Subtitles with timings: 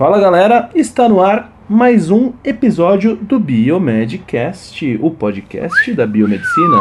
[0.00, 6.78] Fala galera, está no ar mais um episódio do Biomedcast, o podcast da biomedicina.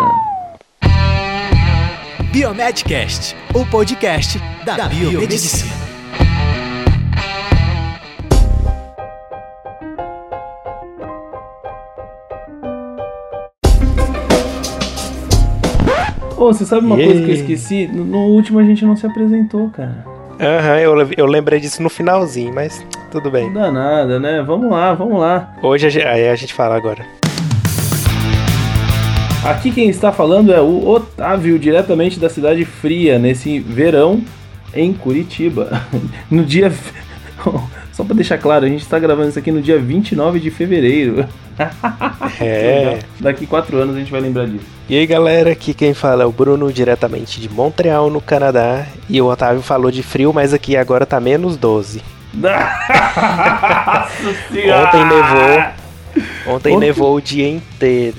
[2.31, 5.69] Biomedcast, o podcast da, da biomedicina.
[16.37, 17.85] Ô, você sabe uma coisa que eu esqueci?
[17.87, 20.05] No, no último a gente não se apresentou, cara.
[20.39, 23.45] Aham, eu, eu lembrei disso no finalzinho, mas tudo bem.
[23.45, 24.41] Não dá nada, né?
[24.41, 25.53] Vamos lá, vamos lá.
[25.61, 27.05] Hoje a gente, aí a gente fala agora.
[29.43, 34.21] Aqui quem está falando é o Otávio, diretamente da cidade fria, nesse verão
[34.73, 35.81] em Curitiba.
[36.29, 36.71] No dia.
[37.93, 41.25] Só para deixar claro, a gente está gravando isso aqui no dia 29 de fevereiro.
[42.39, 42.99] É.
[43.19, 44.63] Daqui quatro anos a gente vai lembrar disso.
[44.87, 48.85] E aí galera, aqui quem fala é o Bruno, diretamente de Montreal, no Canadá.
[49.09, 52.01] E o Otávio falou de frio, mas aqui agora tá menos 12.
[54.85, 55.63] Ontem nevou.
[56.47, 58.17] Ontem Ontem- nevou o dia inteiro.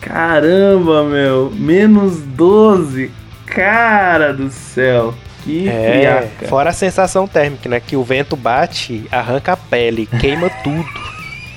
[0.00, 3.10] Caramba, meu, menos 12.
[3.46, 5.14] Cara do céu.
[5.44, 5.90] Que É,
[6.30, 6.48] friaca.
[6.48, 7.80] fora a sensação térmica, né?
[7.80, 10.84] Que o vento bate, arranca a pele, queima tudo.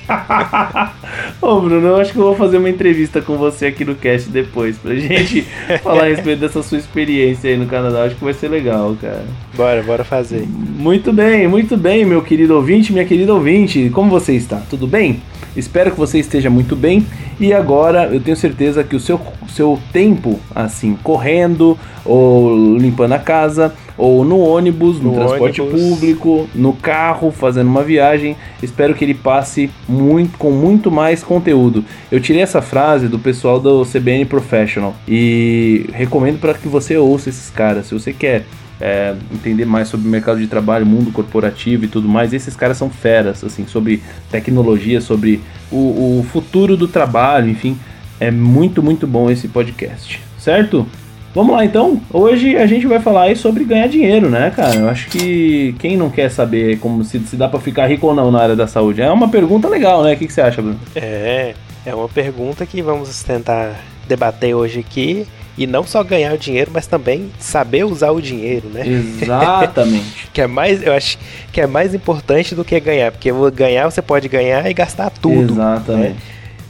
[1.40, 4.30] Ô Bruno, eu acho que eu vou fazer uma entrevista com você aqui no cast
[4.30, 5.42] depois, pra gente
[5.82, 8.04] falar a respeito dessa sua experiência aí no Canadá.
[8.04, 9.24] Acho que vai ser legal, cara.
[9.54, 10.46] Bora, bora fazer.
[10.46, 13.90] Muito bem, muito bem, meu querido ouvinte, minha querida ouvinte.
[13.90, 14.62] Como você está?
[14.70, 15.20] Tudo bem?
[15.56, 17.06] Espero que você esteja muito bem.
[17.40, 23.18] E agora eu tenho certeza que o seu, seu tempo, assim, correndo, ou limpando a
[23.18, 25.80] casa, ou no ônibus, no, No transporte ônibus.
[25.80, 31.84] público, no carro, fazendo uma viagem, espero que ele passe muito, com muito mais conteúdo.
[32.10, 37.28] Eu tirei essa frase do pessoal do CBN Professional e recomendo para que você ouça
[37.28, 37.86] esses caras.
[37.86, 38.44] Se você quer
[38.80, 42.32] é, entender mais sobre o mercado de trabalho, mundo corporativo e tudo mais.
[42.32, 47.78] Esses caras são feras, assim, sobre tecnologia, sobre o, o futuro do trabalho, enfim.
[48.18, 50.86] É muito, muito bom esse podcast, certo?
[51.36, 52.00] Vamos lá então.
[52.10, 54.74] Hoje a gente vai falar aí sobre ganhar dinheiro, né, cara?
[54.76, 58.14] Eu acho que quem não quer saber como se, se dá pra ficar rico ou
[58.14, 60.14] não na área da saúde é uma pergunta legal, né?
[60.14, 60.80] O que, que você acha, Bruno?
[60.94, 61.52] É,
[61.84, 65.26] é uma pergunta que vamos tentar debater hoje aqui.
[65.58, 68.86] E não só ganhar o dinheiro, mas também saber usar o dinheiro, né?
[68.86, 70.28] Exatamente.
[70.32, 71.18] Que é mais, eu acho
[71.52, 75.52] que é mais importante do que ganhar, porque ganhar você pode ganhar e gastar tudo.
[75.52, 76.10] Exatamente.
[76.10, 76.16] né?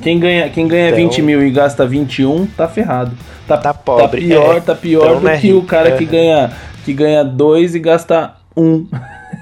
[0.02, 3.12] Quem ganha, quem ganha Então- 20 mil e gasta 21, tá ferrado.
[3.46, 4.60] Tá, Tá pobre, Tá pior, é.
[4.60, 5.96] tá pior Então do é que o cara é.
[5.96, 6.50] que ganha
[6.84, 8.62] que ganha 2 e gasta 1.
[8.64, 8.86] Um.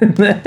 [0.19, 0.41] né?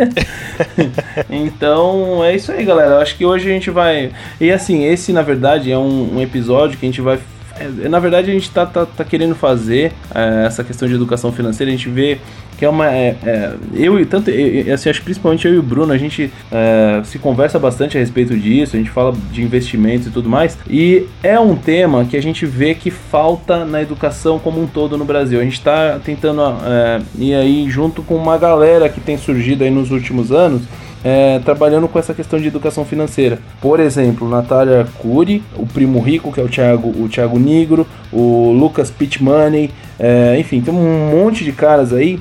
[1.30, 2.96] então é isso aí, galera.
[2.96, 4.12] Eu acho que hoje a gente vai.
[4.40, 7.20] E assim, esse na verdade é um, um episódio que a gente vai.
[7.60, 11.32] é, Na verdade, a gente tá, tá, tá querendo fazer é, essa questão de educação
[11.32, 11.72] financeira.
[11.72, 12.18] A gente vê
[12.58, 12.92] que é uma.
[12.92, 14.30] é, é, eu e tanto.
[14.30, 17.98] eu- assim, acho que principalmente eu e o Bruno, a gente é, se conversa bastante
[17.98, 18.76] a respeito disso.
[18.76, 20.58] A gente fala de investimentos e tudo mais.
[20.70, 24.98] E é um tema que a gente vê que falta na educação como um todo
[24.98, 25.40] no Brasil.
[25.40, 29.70] A gente está tentando é, ir aí junto com uma galera que tem surgido aí
[29.70, 30.64] nos últimos anos
[31.04, 33.40] é, trabalhando com essa questão de educação financeira.
[33.62, 38.52] Por exemplo, Natália Cury, o Primo Rico, que é o Thiago, o Thiago Nigro, o
[38.52, 42.20] Lucas Pitmoney, é, enfim, tem um monte de caras aí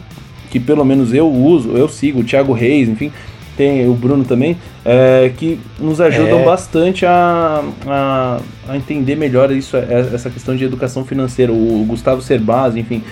[0.58, 3.12] que pelo menos eu uso, eu sigo, o Thiago Reis, enfim,
[3.56, 6.44] tem o Bruno também, é, que nos ajudam É.
[6.44, 11.52] bastante a, a, a entender melhor isso, é, essa questão de educação financeira.
[11.52, 13.02] O Gustavo Cerbasi, enfim,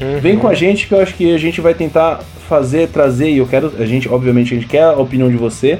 [0.00, 0.18] Uhum.
[0.18, 3.38] Vem com a gente que eu acho que a gente vai tentar fazer, trazer, e
[3.38, 5.78] eu quero, a gente, obviamente, a gente quer a opinião de você,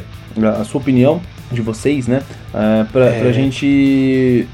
[0.61, 1.21] a sua opinião,
[1.51, 2.23] de vocês, né?
[2.55, 3.21] É, pra, É.
[3.21, 4.47] pra gente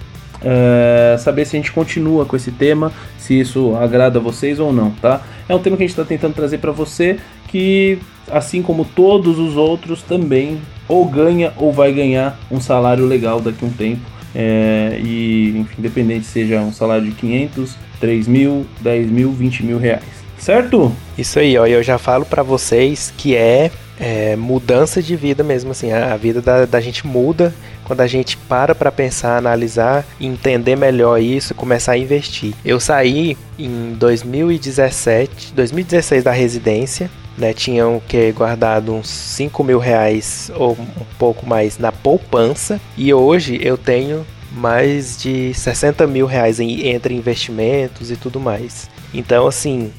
[0.42, 4.72] é, saber se a gente continua com esse tema, se isso agrada a vocês ou
[4.72, 5.22] não, tá?
[5.48, 7.18] É um tema que a gente está tentando trazer para você,
[7.48, 7.98] que
[8.30, 13.64] assim como todos os outros também ou ganha ou vai ganhar um salário legal daqui
[13.64, 14.02] a um tempo.
[14.34, 19.78] É, e, enfim, independente seja um salário de 500, 3 mil, 10 mil, 20 mil
[19.78, 20.04] reais.
[20.38, 20.92] Certo?
[21.18, 25.72] Isso aí, ó, eu já falo pra vocês que é, é, mudança de vida mesmo,
[25.72, 27.52] assim, a, a vida da, da gente muda
[27.90, 32.54] quando a gente para pra pensar, analisar, entender melhor isso começar a investir.
[32.64, 40.52] Eu saí em 2017, 2016 da residência, né, tinham que guardado uns 5 mil reais
[40.54, 46.60] ou um pouco mais na poupança, e hoje eu tenho mais de 60 mil reais
[46.60, 48.88] em, entre investimentos e tudo mais.
[49.12, 49.90] Então, assim,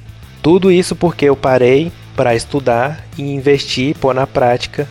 [0.42, 4.88] tudo isso porque eu parei para estudar e investir, pôr na prática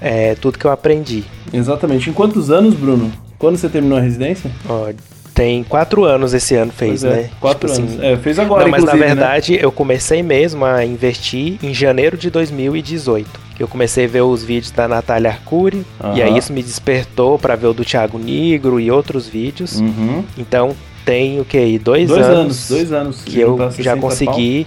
[0.00, 1.24] é, tudo que eu aprendi.
[1.52, 2.10] Exatamente.
[2.10, 3.10] Em quantos anos, Bruno?
[3.38, 4.50] Quando você terminou a residência?
[4.68, 4.90] Ó,
[5.34, 7.30] Tem quatro anos esse ano fez, é, né?
[7.40, 7.94] Quatro Tipo anos.
[7.98, 9.06] assim, É, fez agora, não, mas na né?
[9.06, 13.28] verdade eu comecei mesmo a investir em janeiro de 2018.
[13.56, 15.78] Que eu comecei a ver os vídeos da Natália Arcuri.
[15.78, 16.22] E Aham.
[16.24, 19.80] aí isso me despertou pra ver o do Thiago Negro e outros vídeos.
[19.80, 20.24] Uhum.
[20.38, 20.74] Então
[21.04, 21.78] tem o que?
[21.78, 23.22] Dois, Dois anos, anos, dois anos.
[23.22, 24.66] que eu juntar já 60 consegui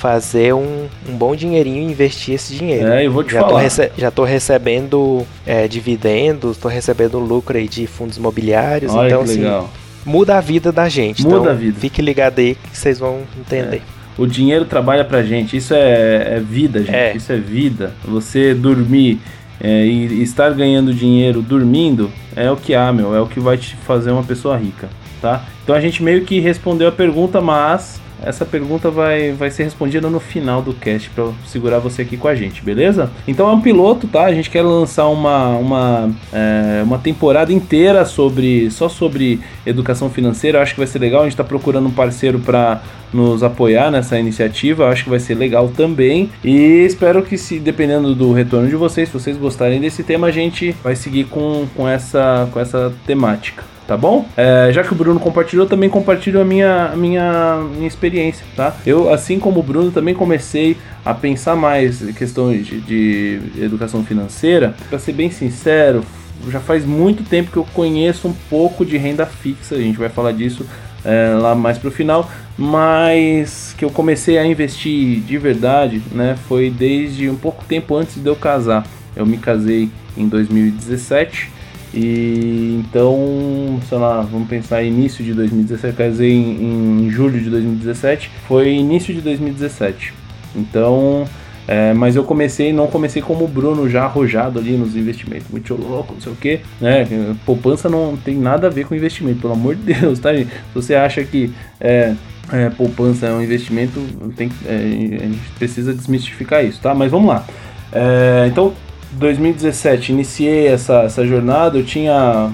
[0.00, 2.88] fazer um, um bom dinheirinho e investir esse dinheiro.
[2.88, 3.60] É, eu vou te já, tô falar.
[3.60, 8.94] rece- já tô recebendo é, dividendos, tô recebendo lucro aí de fundos imobiliários.
[8.94, 9.68] Olha então, assim, legal.
[10.04, 11.22] muda a vida da gente.
[11.22, 11.78] Muda então, a vida.
[11.78, 13.82] Fique ligado aí que vocês vão entender.
[14.16, 15.56] O dinheiro trabalha pra gente.
[15.58, 16.94] Isso é, é vida, gente.
[16.94, 17.14] É.
[17.14, 17.92] Isso é vida.
[18.02, 19.20] Você dormir
[19.60, 23.14] é, e estar ganhando dinheiro dormindo é o que há, meu.
[23.14, 24.88] É o que vai te fazer uma pessoa rica,
[25.20, 25.44] tá?
[25.62, 30.08] Então a gente meio que respondeu a pergunta, mas essa pergunta vai, vai ser respondida
[30.08, 33.10] no final do cast pra segurar você aqui com a gente, beleza?
[33.26, 34.24] Então é um piloto, tá?
[34.24, 40.58] A gente quer lançar uma, uma, é, uma temporada inteira sobre só sobre educação financeira.
[40.58, 41.22] Eu acho que vai ser legal.
[41.22, 42.82] A gente tá procurando um parceiro para
[43.12, 44.84] nos apoiar nessa iniciativa.
[44.84, 46.30] Eu acho que vai ser legal também.
[46.44, 50.30] E espero que, se dependendo do retorno de vocês, se vocês gostarem desse tema, a
[50.30, 53.64] gente vai seguir com, com, essa, com essa temática.
[53.90, 54.24] Tá bom?
[54.36, 58.76] É, já que o Bruno compartilhou, também compartilho a minha, a minha, minha experiência, tá?
[58.86, 64.04] Eu, assim como o Bruno, também comecei a pensar mais em questões de, de educação
[64.04, 64.76] financeira.
[64.88, 66.04] Para ser bem sincero,
[66.48, 69.74] já faz muito tempo que eu conheço um pouco de renda fixa.
[69.74, 70.64] A gente vai falar disso
[71.04, 76.38] é, lá mais pro final, mas que eu comecei a investir de verdade, né?
[76.46, 78.86] Foi desde um pouco tempo antes de eu casar.
[79.16, 81.58] Eu me casei em 2017
[81.92, 88.30] e então, sei lá, vamos pensar início de 2017, casei em, em julho de 2017,
[88.46, 90.14] foi início de 2017.
[90.54, 91.26] Então,
[91.66, 95.74] é, mas eu comecei, não comecei como o Bruno já arrojado ali nos investimentos, muito
[95.74, 97.06] louco, não sei o que, né?
[97.46, 100.34] Poupança não tem nada a ver com investimento, pelo amor de Deus, tá?
[100.34, 102.14] Se você acha que é,
[102.52, 104.00] é, poupança é um investimento,
[104.36, 106.94] tem, é, a gente precisa desmistificar isso, tá?
[106.94, 107.44] Mas vamos lá.
[107.92, 108.74] É, então,
[109.12, 112.50] 2017, iniciei essa, essa jornada, eu tinha.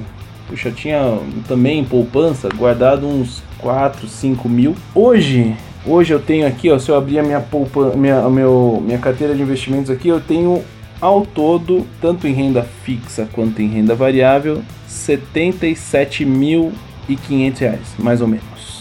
[0.48, 1.18] Puxa, tinha
[1.48, 4.76] também poupança guardado uns 4, 5 mil.
[4.94, 8.98] Hoje, hoje eu tenho aqui, ó, se eu abrir a minha, poupa, minha, meu, minha
[8.98, 10.62] carteira de investimentos aqui, eu tenho
[11.00, 18.75] ao todo, tanto em renda fixa quanto em renda variável, 77.500 reais, mais ou menos.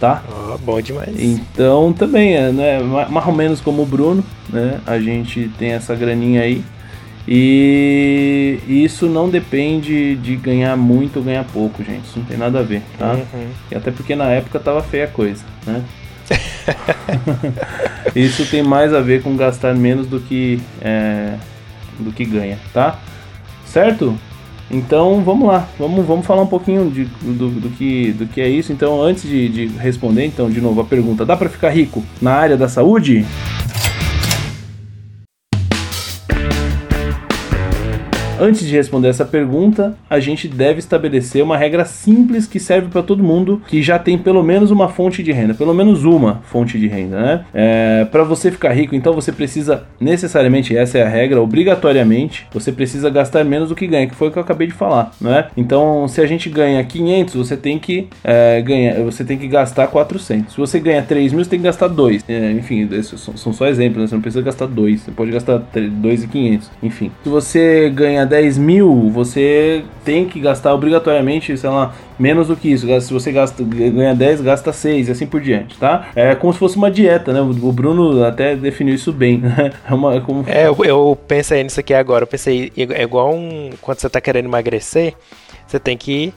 [0.00, 0.22] Tá?
[0.32, 1.10] Ó, bom demais.
[1.20, 4.80] Então também é, né, ma- mais ou menos como o Bruno, né?
[4.86, 6.64] A gente tem essa graninha aí.
[7.28, 12.04] E isso não depende de ganhar muito ou ganhar pouco, gente.
[12.06, 13.12] Isso não tem nada a ver, tá?
[13.12, 13.48] Uhum.
[13.70, 15.82] E até porque na época tava feia a coisa, né?
[18.16, 21.34] isso tem mais a ver com gastar menos do que é,
[21.98, 22.98] do que ganha, tá?
[23.66, 24.18] Certo?
[24.70, 28.48] Então vamos lá, vamos, vamos falar um pouquinho de, do, do que, do que é
[28.48, 28.72] isso.
[28.72, 32.32] Então, antes de, de responder, então, de novo a pergunta: dá para ficar rico na
[32.32, 33.26] área da saúde?
[38.40, 43.02] Antes de responder essa pergunta, a gente deve estabelecer uma regra simples que serve para
[43.02, 46.78] todo mundo que já tem pelo menos uma fonte de renda, pelo menos uma fonte
[46.78, 47.44] de renda, né?
[47.52, 52.72] É, para você ficar rico, então você precisa necessariamente, essa é a regra, obrigatoriamente, você
[52.72, 55.48] precisa gastar menos do que ganha, que foi o que eu acabei de falar, né?
[55.54, 59.86] Então, se a gente ganha 500, você tem que é, ganhar, você tem que gastar
[59.88, 60.54] 400.
[60.54, 62.24] Se você ganha 3 mil, você tem que gastar 2.
[62.26, 64.06] É, enfim, são, só exemplos, né?
[64.06, 66.70] Você não precisa gastar 2, você pode gastar 2,500.
[66.82, 72.56] Enfim, se você ganha 10 mil, você tem que gastar obrigatoriamente, sei lá, menos do
[72.56, 72.86] que isso.
[73.00, 76.08] Se você gasta, ganha 10, gasta 6 e assim por diante, tá?
[76.14, 77.40] É como se fosse uma dieta, né?
[77.40, 79.72] O Bruno até definiu isso bem, né?
[79.90, 80.44] É, uma, é como...
[80.46, 82.22] É, eu, eu pensei nisso aqui agora.
[82.22, 83.70] Eu pensei, é igual um.
[83.80, 85.14] Quando você tá querendo emagrecer,
[85.66, 86.32] você tem que.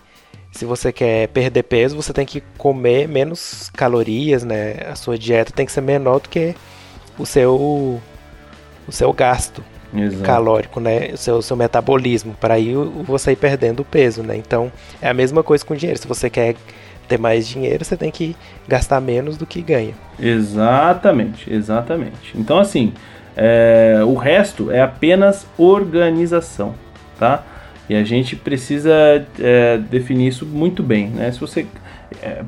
[0.52, 4.78] Se você quer perder peso, você tem que comer menos calorias, né?
[4.90, 6.56] A sua dieta tem que ser menor do que
[7.20, 8.02] o seu.
[8.88, 9.64] O seu gasto
[9.96, 10.24] Exato.
[10.24, 11.12] calórico, né?
[11.14, 12.74] O seu, seu metabolismo, para aí
[13.06, 14.36] você ir perdendo peso, né?
[14.36, 14.72] Então
[15.02, 16.00] é a mesma coisa com dinheiro.
[16.00, 16.56] Se você quer
[17.08, 18.36] ter mais dinheiro, você tem que
[18.68, 19.94] gastar menos do que ganha.
[20.20, 22.34] Exatamente, exatamente.
[22.36, 22.94] Então, assim,
[23.36, 26.76] é, o resto é apenas organização,
[27.20, 27.44] tá?
[27.90, 28.92] E a gente precisa
[29.40, 31.32] é, definir isso muito bem, né?
[31.32, 31.66] Se você
[32.22, 32.44] é,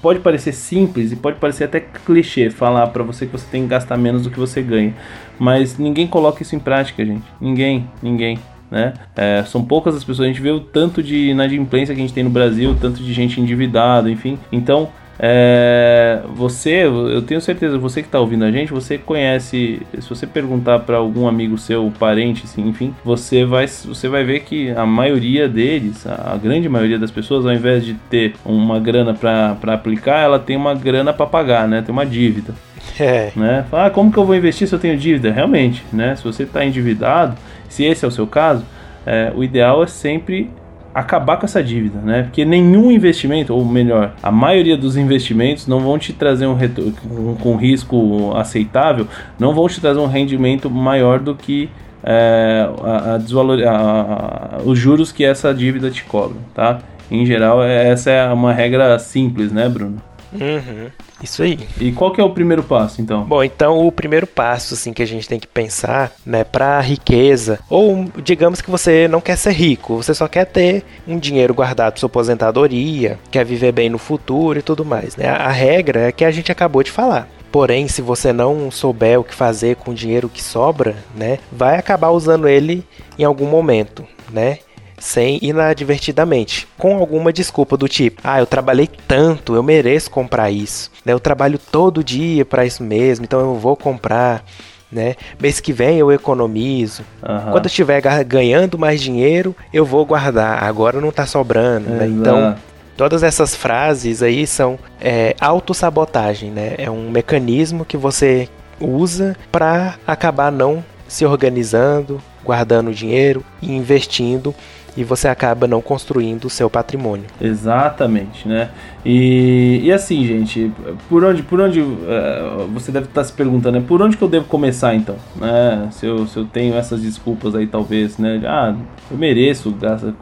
[0.00, 3.68] pode parecer simples e pode parecer até clichê falar para você que você tem que
[3.68, 4.94] gastar menos do que você ganha,
[5.38, 7.24] mas ninguém coloca isso em prática, gente.
[7.40, 8.38] Ninguém, ninguém.
[8.70, 8.94] Né?
[9.14, 12.14] É, são poucas as pessoas, a gente vê o tanto de inadimplência que a gente
[12.14, 14.38] tem no Brasil, o tanto de gente endividada, enfim.
[14.50, 20.08] Então, é, você, eu tenho certeza, você que está ouvindo a gente, você conhece, se
[20.08, 24.70] você perguntar para algum amigo seu, parente, assim, enfim, você vai, você vai ver que
[24.70, 29.74] a maioria deles, a grande maioria das pessoas, ao invés de ter uma grana para
[29.74, 31.82] aplicar, ela tem uma grana para pagar, né?
[31.82, 32.54] Tem uma dívida.
[32.98, 33.30] É.
[33.34, 33.64] Né?
[33.70, 35.30] Fala, ah, como que eu vou investir se eu tenho dívida?
[35.32, 36.16] Realmente, né?
[36.16, 37.36] Se você está endividado,
[37.68, 38.64] se esse é o seu caso,
[39.06, 40.50] é, o ideal é sempre
[40.94, 42.22] acabar com essa dívida, né?
[42.22, 46.92] Porque nenhum investimento, ou melhor, a maioria dos investimentos não vão te trazer um retorno
[46.92, 49.08] com, com risco aceitável,
[49.38, 51.68] não vão te trazer um rendimento maior do que
[52.04, 56.78] é, a, a desvalor, a, a, os juros que essa dívida te cobra, tá?
[57.10, 59.96] Em geral, é, essa é uma regra simples, né, Bruno?
[60.34, 60.90] Uhum.
[61.22, 61.58] Isso aí.
[61.80, 63.24] E qual que é o primeiro passo, então?
[63.24, 67.58] Bom, então o primeiro passo, assim, que a gente tem que pensar, né, para riqueza,
[67.70, 71.92] ou digamos que você não quer ser rico, você só quer ter um dinheiro guardado
[71.92, 75.28] para sua aposentadoria, quer viver bem no futuro e tudo mais, né?
[75.28, 77.28] A regra é que a gente acabou de falar.
[77.50, 81.78] Porém, se você não souber o que fazer com o dinheiro que sobra, né, vai
[81.78, 82.84] acabar usando ele
[83.16, 84.58] em algum momento, né?
[85.04, 90.90] Sem inadvertidamente, com alguma desculpa do tipo: "Ah, eu trabalhei tanto, eu mereço comprar isso".
[91.04, 91.12] Né?
[91.12, 94.42] Eu trabalho todo dia para isso mesmo, então eu vou comprar.
[94.90, 95.16] Né?
[95.40, 97.02] Mês que vem eu economizo.
[97.20, 97.50] Uhum.
[97.50, 100.62] Quando eu estiver ganhando mais dinheiro, eu vou guardar.
[100.62, 101.90] Agora não está sobrando.
[101.90, 102.06] Né?
[102.06, 102.54] Então,
[102.96, 106.52] todas essas frases aí são é, autossabotagem.
[106.52, 106.74] Né?
[106.78, 108.48] É um mecanismo que você
[108.80, 114.54] usa para acabar não se organizando, guardando dinheiro e investindo
[114.96, 117.24] e você acaba não construindo o seu patrimônio.
[117.40, 118.70] Exatamente, né?
[119.04, 120.72] E, e assim, gente,
[121.08, 123.84] por onde, por onde uh, você deve estar se perguntando, né?
[123.86, 125.88] Por onde que eu devo começar então, né?
[125.90, 128.40] Se eu, se eu tenho essas desculpas aí, talvez, né?
[128.46, 128.74] Ah,
[129.10, 129.74] eu mereço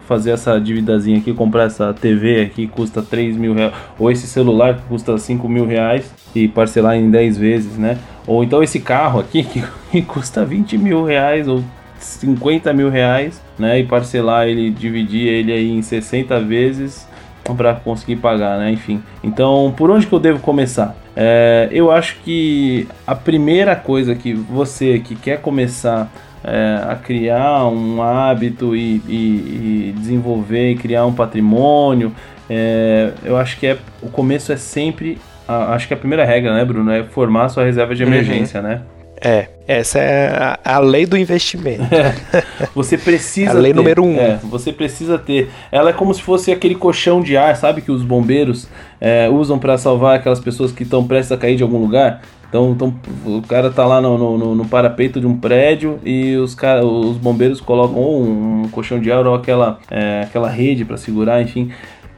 [0.06, 4.26] fazer essa dívidazinha aqui, comprar essa TV aqui que custa 3 mil reais, ou esse
[4.26, 7.98] celular que custa 5 mil reais e parcelar em 10 vezes, né?
[8.26, 9.44] Ou então esse carro aqui
[9.90, 11.62] que custa 20 mil reais ou
[12.04, 13.80] 50 mil reais, né?
[13.80, 17.08] E parcelar ele, dividir ele aí em 60 vezes
[17.56, 18.70] para conseguir pagar, né?
[18.70, 19.02] Enfim.
[19.22, 20.96] Então, por onde que eu devo começar?
[21.14, 26.10] É, eu acho que a primeira coisa que você que quer começar
[26.44, 32.12] é, a criar um hábito e, e, e, desenvolver e criar um patrimônio,
[32.48, 36.54] é, eu acho que é, o começo é sempre, a, acho que a primeira regra,
[36.54, 38.08] né, Bruno, é formar sua reserva de uhum.
[38.08, 38.66] emergência, uhum.
[38.66, 38.82] né?
[39.24, 41.82] É, essa é a, a lei do investimento.
[41.94, 42.42] É,
[42.74, 43.52] você precisa.
[43.52, 44.18] a lei ter, número um.
[44.18, 45.48] É, você precisa ter.
[45.70, 47.80] Ela é como se fosse aquele colchão de ar, sabe?
[47.80, 48.68] Que os bombeiros
[49.00, 52.20] é, usam para salvar aquelas pessoas que estão prestes a cair de algum lugar.
[52.48, 56.54] Então, então o cara tá lá no, no, no parapeito de um prédio e os,
[56.54, 60.84] cara, os bombeiros colocam ou um, um colchão de ar ou aquela, é, aquela rede
[60.84, 61.70] para segurar, enfim.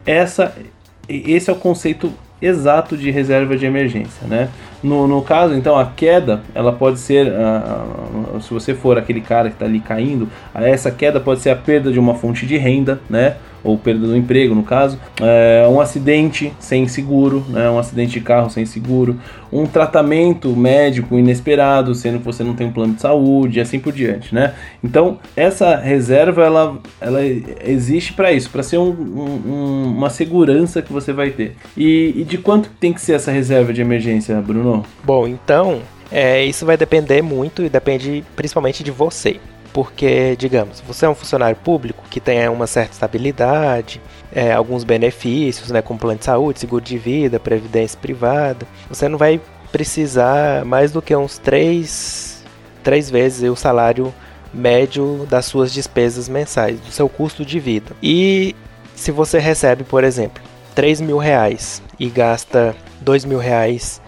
[0.05, 0.53] Essa,
[1.09, 4.49] esse é o conceito exato de reserva de emergência, né?
[4.83, 9.49] No, no caso, então, a queda, ela pode ser, uh, se você for aquele cara
[9.49, 13.01] que está ali caindo, essa queda pode ser a perda de uma fonte de renda,
[13.09, 13.37] né?
[13.65, 18.21] Ou perda do emprego, no caso, é, um acidente sem seguro, né, um acidente de
[18.21, 19.19] carro sem seguro,
[19.51, 23.79] um tratamento médico inesperado, sendo que você não tem um plano de saúde, e assim
[23.79, 24.55] por diante, né?
[24.83, 30.93] Então, essa reserva, ela, ela existe para isso, para ser um, um, uma segurança que
[30.93, 31.57] você vai ter.
[31.77, 34.85] E, e de quanto tem que ser essa reserva de emergência, Bruno?
[35.03, 35.81] Bom, então,
[36.11, 39.41] é, isso vai depender muito e depende principalmente de você
[39.75, 44.01] porque, digamos, você é um funcionário público que tem uma certa estabilidade,
[44.33, 49.19] é, alguns benefícios, né, como plano de saúde, seguro de vida, previdência privada, você não
[49.19, 49.41] vai
[49.73, 52.45] precisar mais do que uns três,
[52.85, 54.15] três vezes o salário
[54.53, 57.97] médio das suas despesas mensais, do seu custo de vida.
[58.01, 58.55] E
[58.95, 60.41] se você recebe, por exemplo,
[60.77, 64.01] 3 mil reais e gasta 2 mil reais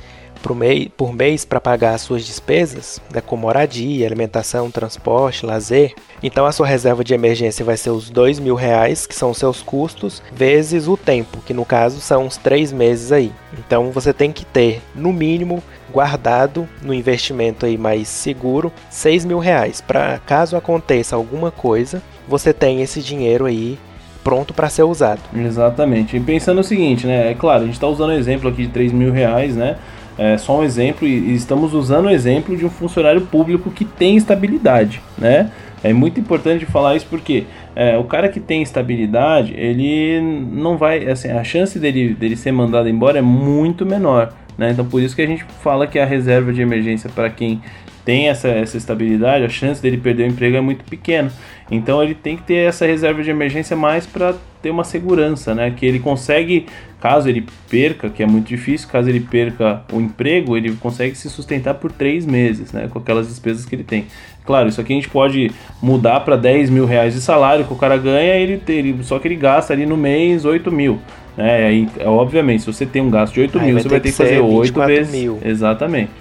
[0.96, 6.52] por mês, para pagar as suas despesas, né, como moradia, alimentação, transporte, lazer, então a
[6.52, 10.22] sua reserva de emergência vai ser os dois mil reais, que são os seus custos,
[10.32, 13.32] vezes o tempo, que no caso são uns três meses aí.
[13.58, 15.62] Então você tem que ter, no mínimo,
[15.92, 22.52] guardado no investimento aí mais seguro, seis mil reais, para caso aconteça alguma coisa, você
[22.52, 23.78] tem esse dinheiro aí
[24.22, 25.20] pronto para ser usado.
[25.36, 26.16] Exatamente.
[26.16, 27.30] E pensando o seguinte, né?
[27.30, 29.76] É claro, a gente está usando o exemplo aqui de 3 mil reais, né?
[30.18, 34.16] É só um exemplo, e estamos usando o exemplo de um funcionário público que tem
[34.16, 35.50] estabilidade, né?
[35.84, 37.44] É muito importante falar isso porque
[37.74, 42.50] é, o cara que tem estabilidade, ele não vai, assim, a chance dele, dele ser
[42.50, 44.70] mandado embora é muito menor, né?
[44.70, 47.60] Então por isso que a gente fala que a reserva de emergência para quem
[48.06, 51.30] tem essa, essa estabilidade, a chance dele perder o emprego é muito pequena.
[51.70, 55.72] Então ele tem que ter essa reserva de emergência mais para ter uma segurança, né?
[55.76, 56.66] Que ele consegue,
[57.00, 61.28] caso ele perca, que é muito difícil, caso ele perca o emprego, ele consegue se
[61.28, 62.88] sustentar por três meses, né?
[62.88, 64.06] Com aquelas despesas que ele tem.
[64.44, 65.50] Claro, isso aqui a gente pode
[65.82, 69.26] mudar para 10 mil reais de salário que o cara ganha, ele, ele, só que
[69.26, 71.00] ele gasta ali no mês 8 mil.
[71.36, 71.66] Né?
[71.66, 74.16] Aí, obviamente, se você tem um gasto de 8 Aí mil, você vai ter que,
[74.16, 75.12] que fazer 8 vezes.
[75.12, 75.40] Mil.
[75.44, 76.12] Exatamente.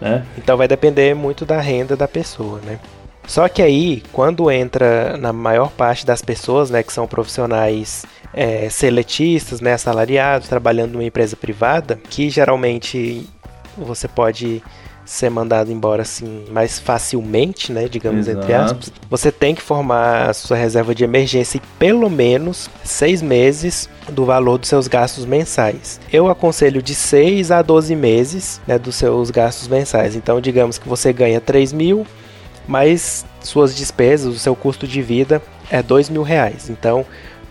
[0.00, 0.22] Né?
[0.38, 2.78] Então vai depender muito da renda da pessoa, né?
[3.32, 8.68] Só que aí, quando entra na maior parte das pessoas, né, que são profissionais é,
[8.68, 13.26] seletistas, né, assalariados, trabalhando numa empresa privada, que geralmente
[13.74, 14.62] você pode
[15.06, 18.44] ser mandado embora assim mais facilmente, né, digamos Exato.
[18.44, 23.22] entre aspas, você tem que formar a sua reserva de emergência em pelo menos seis
[23.22, 25.98] meses do valor dos seus gastos mensais.
[26.12, 30.14] Eu aconselho de 6 a 12 meses né, dos seus gastos mensais.
[30.14, 32.06] Então, digamos que você ganha 3 mil,
[32.66, 36.70] mas suas despesas, o seu custo de vida é 2 mil reais.
[36.70, 37.04] Então,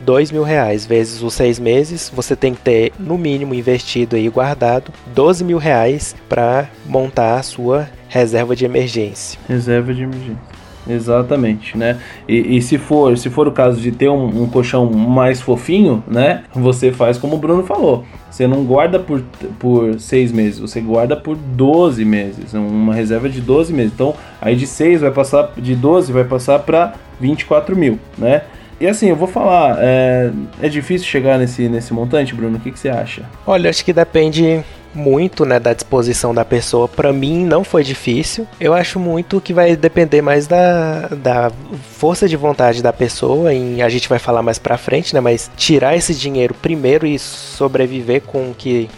[0.03, 4.27] dois mil reais vezes os seis meses, você tem que ter no mínimo investido e
[4.29, 9.39] guardado 12 mil reais para montar a sua reserva de emergência.
[9.47, 10.51] Reserva de emergência.
[10.89, 11.99] Exatamente, né?
[12.27, 16.03] E, e, se for se for o caso de ter um, um, colchão mais fofinho,
[16.07, 16.43] né?
[16.55, 18.03] Você faz como o Bruno falou.
[18.31, 19.21] Você não guarda por,
[19.59, 22.53] por seis meses, você guarda por 12 meses.
[22.53, 23.91] Uma reserva de 12 meses.
[23.93, 28.43] Então, aí de 6 vai passar, de 12 vai passar para 24 mil, né?
[28.79, 32.57] E assim, eu vou falar, é, é difícil chegar nesse, nesse montante, Bruno?
[32.57, 33.23] O que, que você acha?
[33.45, 36.87] Olha, acho que depende muito, né, da disposição da pessoa.
[36.87, 38.47] Para mim não foi difícil.
[38.59, 41.51] Eu acho muito que vai depender mais da, da
[41.97, 43.53] força de vontade da pessoa.
[43.53, 47.17] E a gente vai falar mais para frente, né, mas tirar esse dinheiro primeiro e
[47.17, 48.89] sobreviver com o que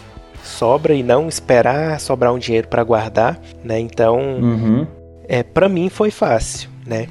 [0.44, 3.80] sobra e não esperar sobrar um dinheiro para guardar, né?
[3.80, 4.86] Então, uhum.
[5.28, 7.08] é para mim foi fácil, né?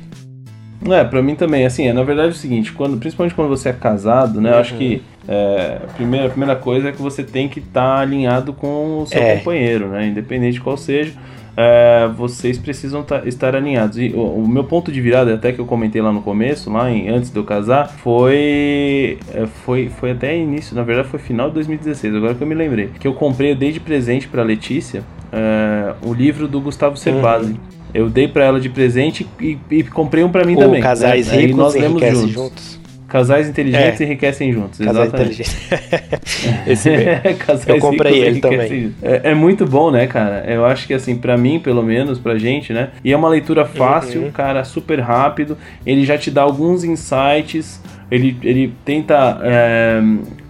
[0.91, 3.69] É, pra mim também, assim, é, na verdade é o seguinte, quando, principalmente quando você
[3.69, 4.57] é casado, né, uhum.
[4.57, 5.01] eu acho que uhum.
[5.27, 9.03] É, a, primeira, a primeira coisa é que você tem que estar tá alinhado com
[9.03, 9.37] o seu é.
[9.37, 11.13] companheiro, né, independente de qual seja,
[11.57, 13.99] é, vocês precisam tá, estar alinhados.
[13.99, 16.91] E o, o, meu ponto de virada, até que eu comentei lá no começo, lá
[16.91, 21.49] em, antes de eu casar, foi, é, foi foi até início, na verdade foi final
[21.49, 24.43] de 2016, agora que eu me lembrei, que eu comprei, eu dei de presente pra
[24.43, 25.03] Letícia,
[25.33, 27.53] é, o livro do Gustavo Cerbasi.
[27.53, 27.83] Uhum.
[27.95, 30.81] Eu dei para ela de presente e, e comprei um para mim o também.
[30.81, 31.37] Casais né?
[31.43, 32.31] ricos nós lemos juntos.
[32.31, 32.82] juntos.
[33.13, 34.05] Casais inteligentes é.
[34.05, 34.79] enriquecem juntos.
[34.79, 35.69] Casais inteligentes.
[36.67, 36.91] Esse
[37.39, 38.95] Casais Eu comprei ele também.
[39.03, 40.43] É, é, muito bom, né, cara?
[40.49, 42.89] Eu acho que assim, para mim, pelo menos, pra gente, né?
[43.05, 44.31] E é uma leitura fácil, uhum.
[44.31, 45.59] cara, super rápido.
[45.85, 47.83] Ele já te dá alguns insights.
[48.11, 50.01] Ele, ele tenta é,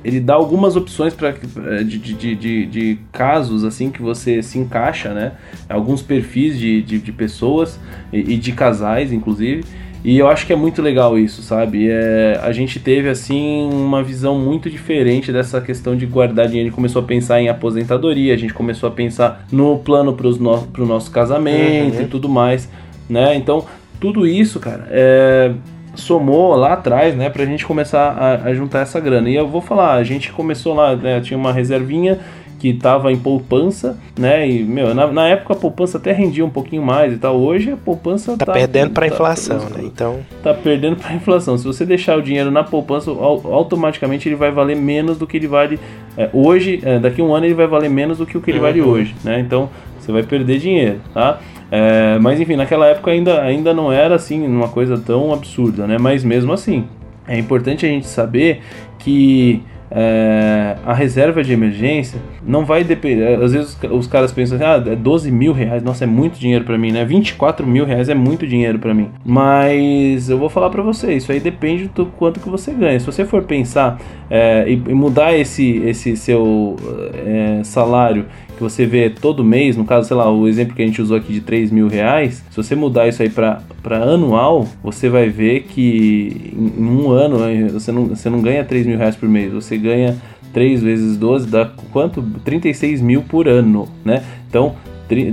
[0.04, 4.58] ele dá algumas opções para eh, de, de, de, de, casos assim que você se
[4.58, 5.32] encaixa, né?
[5.68, 7.78] Alguns perfis de, de, de pessoas
[8.12, 9.64] e, e, de casais, inclusive.
[10.04, 11.88] E eu acho que é muito legal isso, sabe?
[11.88, 16.66] É, a gente teve assim uma visão muito diferente dessa questão de guardar dinheiro.
[16.66, 20.26] A gente começou a pensar em aposentadoria, a gente começou a pensar no plano para
[20.26, 22.02] o no, nosso casamento uhum.
[22.02, 22.68] e tudo mais,
[23.08, 23.36] né?
[23.36, 23.64] Então
[24.00, 25.52] tudo isso, cara, é,
[25.94, 29.30] somou lá atrás, né, pra gente começar a, a, juntar essa grana.
[29.30, 32.18] E eu vou falar, a gente começou lá, né, tinha uma reservinha
[32.62, 36.48] que tava em poupança, né, e, meu, na, na, época a poupança até rendia um
[36.48, 37.36] pouquinho mais e tal.
[37.36, 40.20] Hoje a poupança tá, tá perdendo pra tá, inflação, tá, né, então...
[40.44, 41.58] Tá perdendo pra inflação.
[41.58, 45.48] Se você deixar o dinheiro na poupança, automaticamente ele vai valer menos do que ele
[45.48, 45.80] vale
[46.16, 48.52] é, hoje, é, daqui a um ano ele vai valer menos do que o que
[48.52, 48.64] ele uhum.
[48.64, 51.40] vale hoje, né, então você vai perder dinheiro, tá?
[51.68, 55.98] É, mas enfim, naquela época ainda, ainda não era assim uma coisa tão absurda, né?
[55.98, 56.84] Mas mesmo assim,
[57.26, 58.60] é importante a gente saber
[59.00, 59.62] que
[59.94, 63.42] é, a reserva de emergência não vai depender.
[63.42, 66.64] Às vezes os caras pensam assim, ah, é 12 mil reais, nossa, é muito dinheiro
[66.64, 67.04] para mim, né?
[67.04, 69.10] 24 mil reais é muito dinheiro para mim.
[69.24, 72.98] Mas eu vou falar para você, isso aí depende do quanto que você ganha.
[72.98, 73.98] Se você for pensar
[74.30, 76.76] é, e, e, mudar esse, esse seu
[77.14, 78.26] é, salário
[78.56, 81.16] que você vê todo mês, no caso, sei lá, o exemplo que a gente usou
[81.16, 83.62] aqui de 3 mil reais, se você mudar isso aí para
[84.02, 87.38] anual, você vai ver que em, um ano
[87.72, 90.16] você não, você não ganha 3 mil reais por mês, você ganha
[90.52, 92.22] 3 vezes 12 dá quanto?
[92.44, 94.22] 36 mil por ano, né?
[94.48, 94.74] Então,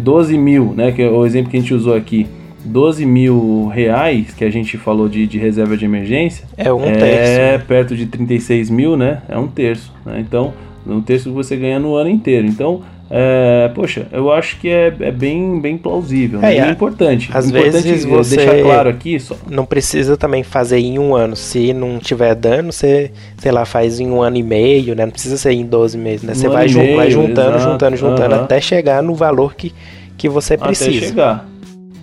[0.01, 0.91] 12 mil, né?
[0.91, 2.27] Que é o exemplo que a gente usou aqui.
[2.65, 6.91] 12 mil reais que a gente falou de, de reserva de emergência é um é
[6.91, 7.41] terço.
[7.41, 9.21] É perto de 36 mil, né?
[9.29, 9.93] É um terço.
[10.05, 10.19] Né?
[10.19, 10.53] Então,
[10.85, 12.47] um terço que você ganha no ano inteiro.
[12.47, 16.55] Então, é, poxa, eu acho que é, é bem, bem plausível, né?
[16.55, 17.29] é, é importante.
[17.33, 19.35] Às importante vezes você deixar claro aqui só.
[19.49, 21.35] não precisa também fazer em um ano.
[21.35, 25.05] Se não tiver dano, você, sei lá, faz em um ano e meio, né?
[25.05, 26.33] Não precisa ser em 12 meses, né?
[26.33, 29.73] Um você vai, meio, vai juntando, exato, juntando, juntando, até chegar no valor que,
[30.15, 30.89] que você precisa.
[30.89, 31.49] Até chegar.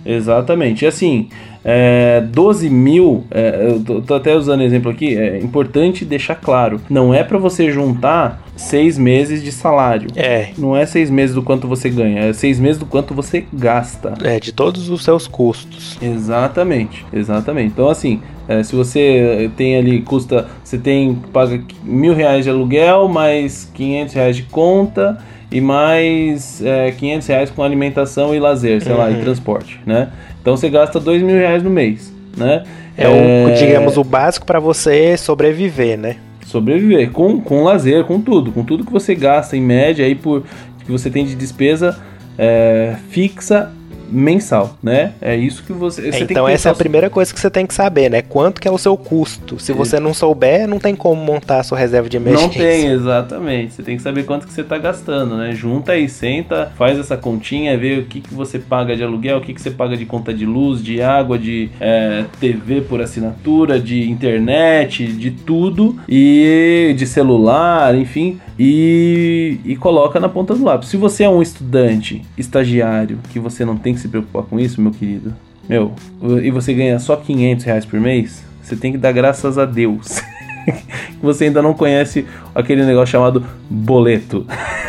[0.07, 0.85] Exatamente.
[0.85, 1.27] E assim,
[1.69, 6.79] é, 12 mil, é, eu tô, tô, até usando exemplo aqui, é importante deixar claro,
[6.89, 10.09] não é para você juntar seis meses de salário.
[10.15, 10.49] É.
[10.57, 14.13] Não é seis meses do quanto você ganha, é seis meses do quanto você gasta.
[14.23, 15.97] É, de todos os seus custos.
[16.01, 17.73] Exatamente, exatamente.
[17.73, 23.09] Então assim, é, se você tem ali, custa, você tem, paga mil reais de aluguel,
[23.09, 25.17] mais 500 reais de conta
[25.51, 28.97] e mais é, 500 reais com alimentação e lazer, sei uhum.
[28.97, 29.21] lá, e uhum.
[29.21, 30.09] transporte, né?
[30.41, 32.63] Então você gasta dois mil reais no mês, né?
[32.97, 33.45] É, é...
[33.45, 36.17] o, digamos, o básico para você sobreviver, né?
[36.45, 40.43] Sobreviver, com, com lazer, com tudo, com tudo que você gasta em média aí por
[40.85, 41.97] que você tem de despesa
[42.37, 43.71] é, fixa
[44.09, 45.13] mensal, né?
[45.21, 46.11] É isso que você.
[46.11, 48.21] você é, então essa é a primeira coisa que você tem que saber, né?
[48.21, 49.59] Quanto que é o seu custo.
[49.59, 52.47] Se você não souber, não tem como montar a sua reserva de emergência.
[52.47, 53.73] Não tem, exatamente.
[53.73, 55.53] Você tem que saber quanto que você está gastando, né?
[55.53, 59.41] Junta aí, senta, faz essa continha, vê o que, que você paga de aluguel, o
[59.41, 63.79] que, que você paga de conta de luz, de água, de é, TV por assinatura,
[63.79, 70.89] de internet, de tudo e de celular, enfim, e, e coloca na ponta do lápis.
[70.89, 74.81] Se você é um estudante, estagiário, que você não tem que se preocupar com isso,
[74.81, 75.35] meu querido.
[75.67, 75.93] Meu,
[76.41, 80.21] e você ganha só 500 reais por mês, você tem que dar graças a Deus.
[81.21, 84.45] você ainda não conhece aquele negócio chamado boleto.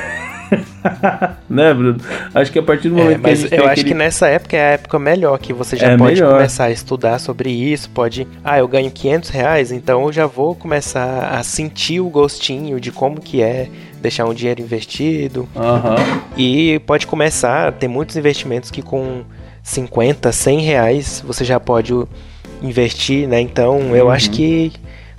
[1.49, 1.99] né, Bruno?
[2.35, 3.89] Acho que a partir do é, momento é, mas que eu acho aquele...
[3.89, 6.35] que nessa época é a época melhor que você já é pode melhor.
[6.35, 7.91] começar a estudar sobre isso.
[7.91, 12.81] Pode, ah, eu ganho 500 reais, então eu já vou começar a sentir o gostinho
[12.81, 13.69] de como que é
[14.01, 15.49] deixar um dinheiro investido.
[15.55, 16.21] Uhum.
[16.37, 19.23] E pode começar, tem muitos investimentos que com
[19.63, 21.93] 50, 100 reais você já pode
[22.63, 23.41] investir, né?
[23.41, 24.13] Então eu uhum.
[24.13, 24.73] acho que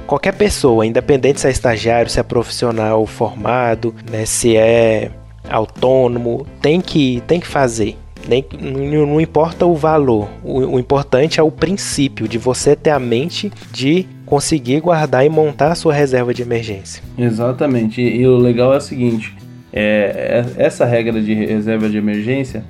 [0.09, 5.11] qualquer pessoa, independente se é estagiário, se é profissional formado, né, se é
[5.49, 7.97] autônomo, tem que, tem que fazer.
[8.27, 12.99] Nem, não, importa o valor, o, o, importante é o princípio de você ter a
[12.99, 17.01] mente de conseguir guardar e montar a sua reserva de emergência.
[17.17, 19.33] Exatamente, e, e o legal é o seguinte:
[19.71, 22.63] é, é, essa regra de reserva de emergência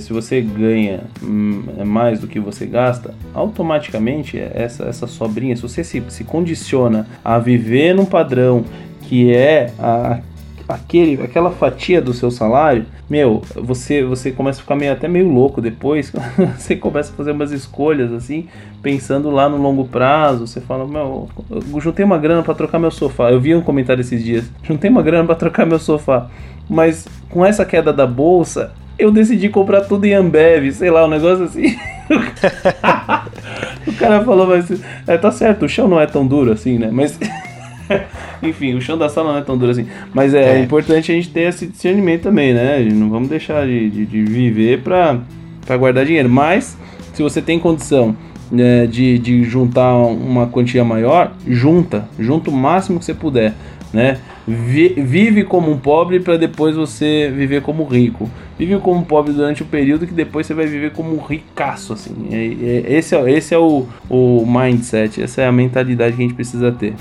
[0.00, 5.82] se você ganha hum, mais do que você gasta, automaticamente essa, essa sobrinha, se você
[5.82, 8.64] se, se condiciona a viver num padrão
[9.02, 10.20] que é a,
[10.68, 15.28] aquele, aquela fatia do seu salário, meu, você você começa a ficar meio, até meio
[15.28, 16.12] louco depois.
[16.56, 18.48] você começa a fazer umas escolhas assim,
[18.82, 20.46] pensando lá no longo prazo.
[20.46, 23.30] Você fala, meu, eu juntei uma grana para trocar meu sofá.
[23.30, 26.28] Eu vi um comentário esses dias, juntei uma grana para trocar meu sofá.
[26.68, 31.08] Mas com essa queda da bolsa, eu decidi comprar tudo em Ambev, sei lá, um
[31.08, 31.76] negócio assim.
[33.86, 34.70] o cara falou, mas
[35.06, 36.88] é, tá certo, o chão não é tão duro assim, né?
[36.92, 37.18] Mas
[38.42, 39.86] enfim, o chão da sala não é tão duro assim.
[40.12, 40.60] Mas é, é.
[40.60, 42.80] importante a gente ter esse discernimento também, né?
[42.92, 45.20] Não vamos deixar de, de, de viver pra,
[45.66, 46.28] pra guardar dinheiro.
[46.28, 46.76] Mas,
[47.12, 48.16] se você tem condição
[48.50, 52.08] né, de, de juntar uma quantia maior, junta.
[52.18, 53.54] Junta o máximo que você puder
[53.92, 54.18] né?
[54.46, 58.28] Vive como um pobre para depois você viver como rico.
[58.58, 61.20] Vive como um pobre durante o um período que depois você vai viver como um
[61.20, 62.28] ricaço, assim.
[62.30, 66.26] É, é, esse é, esse é o, o mindset, essa é a mentalidade que a
[66.26, 66.94] gente precisa ter.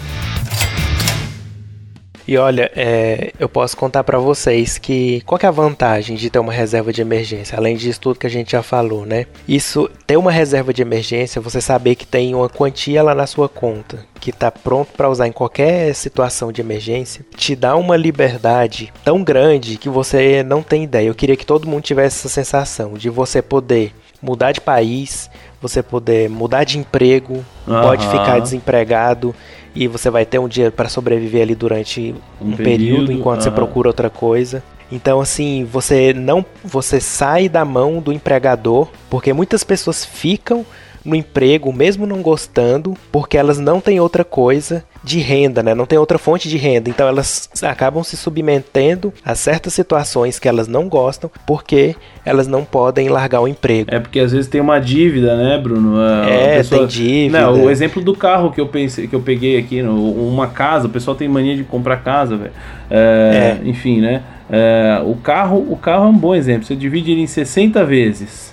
[2.31, 6.29] E olha, é, eu posso contar para vocês que qual que é a vantagem de
[6.29, 9.25] ter uma reserva de emergência, além disso tudo que a gente já falou, né?
[9.45, 13.49] Isso, ter uma reserva de emergência, você saber que tem uma quantia lá na sua
[13.49, 18.93] conta, que está pronto para usar em qualquer situação de emergência, te dá uma liberdade
[19.03, 21.07] tão grande que você não tem ideia.
[21.07, 25.29] Eu queria que todo mundo tivesse essa sensação de você poder mudar de país,
[25.61, 27.81] você poder mudar de emprego, uhum.
[27.81, 29.35] pode ficar desempregado
[29.75, 33.41] e você vai ter um dinheiro para sobreviver ali durante um, um período, período, enquanto
[33.41, 34.63] você procura outra coisa.
[34.91, 40.65] Então assim, você não você sai da mão do empregador, porque muitas pessoas ficam
[41.03, 45.73] no emprego, mesmo não gostando, porque elas não têm outra coisa de renda, né?
[45.73, 46.89] Não tem outra fonte de renda.
[46.89, 52.63] Então elas acabam se submetendo a certas situações que elas não gostam, porque elas não
[52.63, 53.89] podem largar o emprego.
[53.93, 55.99] É porque às vezes tem uma dívida, né, Bruno?
[55.99, 56.79] A é, pessoa...
[56.81, 57.41] tem dívida.
[57.41, 60.89] Não, o exemplo do carro que eu pensei, que eu peguei aqui, uma casa, o
[60.89, 62.53] pessoal tem mania de comprar casa, velho.
[62.89, 63.67] É, é.
[63.67, 64.21] Enfim, né?
[64.49, 66.65] É, o carro, o carro é um bom exemplo.
[66.65, 68.51] Você divide ele em 60 vezes.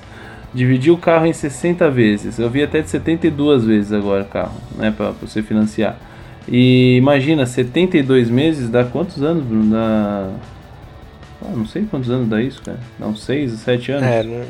[0.55, 2.39] Dividir o carro em 60 vezes.
[2.39, 5.99] Eu vi até de 72 vezes agora o carro, né, para você financiar.
[6.51, 9.71] E imagina, 72 meses dá quantos anos, Bruno?
[9.71, 10.31] Dá.
[11.43, 12.79] Ah, não sei quantos anos dá isso, cara.
[12.99, 14.09] Dá uns 6, 7 anos.
[14.09, 14.43] É, não,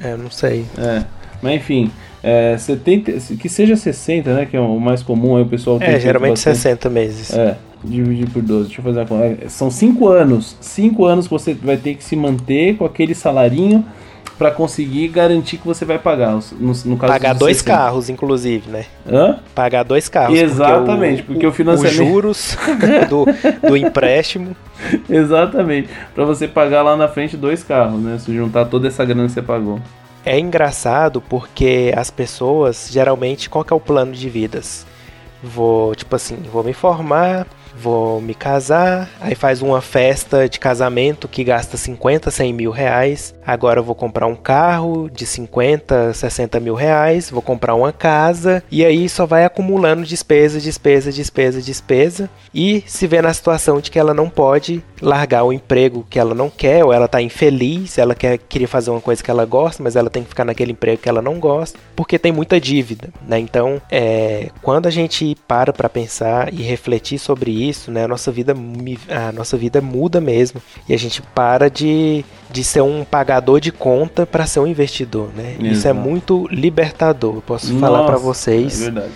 [0.00, 0.64] é, não sei.
[0.78, 1.04] É.
[1.42, 1.90] Mas enfim,
[2.22, 4.46] é, 70, que seja 60, né?
[4.46, 5.88] Que é o mais comum, aí o pessoal tem.
[5.88, 6.58] É, geralmente bastante.
[6.58, 7.32] 60 meses.
[7.34, 8.66] É, dividir por 12.
[8.66, 9.24] Deixa eu fazer a conta.
[9.24, 10.56] É, são 5 anos.
[10.60, 13.84] 5 anos que você vai ter que se manter com aquele salarinho
[14.38, 16.32] para conseguir garantir que você vai pagar.
[16.32, 17.64] No, no caso pagar dois 60.
[17.64, 18.86] carros, inclusive, né?
[19.06, 19.38] Hã?
[19.54, 20.38] Pagar dois carros.
[20.38, 22.00] Exatamente, porque o, porque o financiamento.
[22.02, 22.56] Os juros
[23.08, 23.26] do,
[23.68, 24.56] do empréstimo.
[25.08, 25.88] Exatamente.
[26.14, 28.18] Para você pagar lá na frente dois carros, né?
[28.18, 29.80] Se juntar toda essa grana que você pagou.
[30.24, 34.86] É engraçado porque as pessoas, geralmente, qual que é o plano de vidas?
[35.42, 37.46] Vou, tipo assim, vou me formar,
[37.82, 43.34] vou me casar, aí faz uma festa de casamento que gasta 50, 100 mil reais.
[43.44, 48.62] Agora eu vou comprar um carro de 50, 60 mil reais, vou comprar uma casa,
[48.70, 53.90] e aí só vai acumulando despesa, despesa, despesa, despesa, e se vê na situação de
[53.90, 57.98] que ela não pode largar o emprego que ela não quer, ou ela tá infeliz,
[57.98, 60.70] ela quer, queria fazer uma coisa que ela gosta, mas ela tem que ficar naquele
[60.70, 63.40] emprego que ela não gosta, porque tem muita dívida, né?
[63.40, 68.30] Então, é, quando a gente para para pensar e refletir sobre isso, né, a nossa
[68.30, 68.54] vida,
[69.08, 73.72] a nossa vida muda mesmo, e a gente para de, de ser um pagador de
[73.72, 75.52] conta para ser um investidor, né?
[75.52, 75.66] Exato.
[75.66, 78.80] Isso é muito libertador, eu posso Nossa, falar para vocês.
[78.80, 79.12] É verdade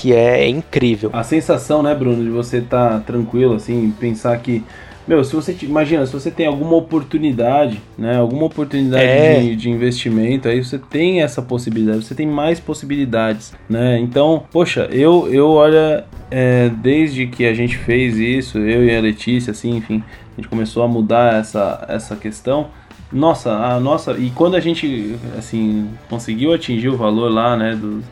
[0.00, 1.10] que é incrível.
[1.12, 4.62] A sensação, né, Bruno, de você estar tá tranquilo, assim, pensar que
[5.08, 9.40] meu, se você imagina, se você tem alguma oportunidade, né, alguma oportunidade é.
[9.40, 13.98] de, de, investimento, aí você tem essa possibilidade, você tem mais possibilidades, né?
[13.98, 19.00] Então, poxa, eu, eu olha, é, desde que a gente fez isso, eu e a
[19.00, 20.04] Letícia, assim, enfim,
[20.36, 22.68] a gente começou a mudar essa, essa questão.
[23.10, 24.12] Nossa, a nossa.
[24.12, 27.74] E quando a gente, assim, conseguiu atingir o valor lá, né?
[27.74, 28.04] Do,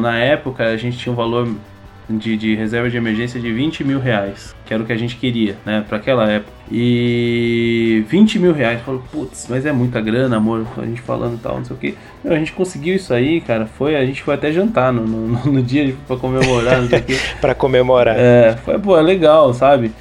[0.00, 1.48] na época a gente tinha um valor
[2.08, 5.16] de, de, reserva de emergência de 20 mil reais, que era o que a gente
[5.16, 6.52] queria, né, para aquela época.
[6.70, 11.58] E 20 mil reais, falou, putz, mas é muita grana, amor, a gente falando tal,
[11.58, 11.94] não sei o que.
[12.24, 15.62] a gente conseguiu isso aí, cara, foi, a gente foi até jantar no, no, no
[15.62, 17.16] dia para comemorar, não sei o que.
[17.40, 18.16] pra comemorar.
[18.18, 19.92] É, foi, pô, é legal, sabe?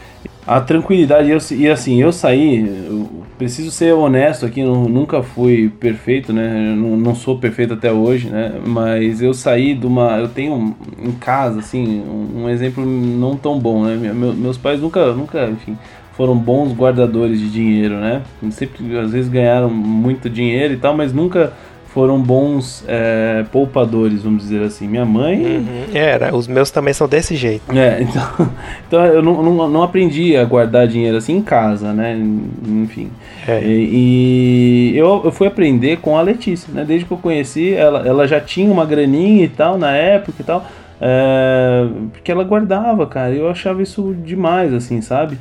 [0.46, 5.70] A tranquilidade eu, e assim eu saí eu preciso ser honesto aqui eu nunca fui
[5.70, 6.76] perfeito né?
[6.76, 8.60] Não, não, sou perfeito até hoje né?
[8.66, 13.60] Mas eu saí de uma eu tenho em casa assim um, um exemplo não tão
[13.60, 13.96] bom né?
[13.96, 15.78] Meu, meus pais nunca nunca enfim
[16.14, 18.22] foram bons guardadores de dinheiro né?
[18.52, 21.54] Sempre às vezes ganharam muito dinheiro e tal mas nunca
[21.94, 24.88] foram bons é, poupadores, vamos dizer assim.
[24.88, 25.58] Minha mãe.
[25.58, 25.86] Uhum.
[25.94, 27.64] Era, os meus também são desse jeito.
[27.78, 28.50] É, então,
[28.88, 32.18] então eu não, não, não, aprendi a guardar dinheiro assim em casa, né?
[32.66, 33.10] Enfim.
[33.48, 33.62] É.
[33.62, 36.86] E, e, eu, eu fui aprender com a Letícia, né?
[36.86, 40.44] Desde que eu conheci, ela, ela já tinha uma graninha e tal na época e
[40.44, 40.66] tal.
[41.02, 43.34] É, porque ela guardava, cara.
[43.34, 45.38] Eu achava isso demais, assim, sabe?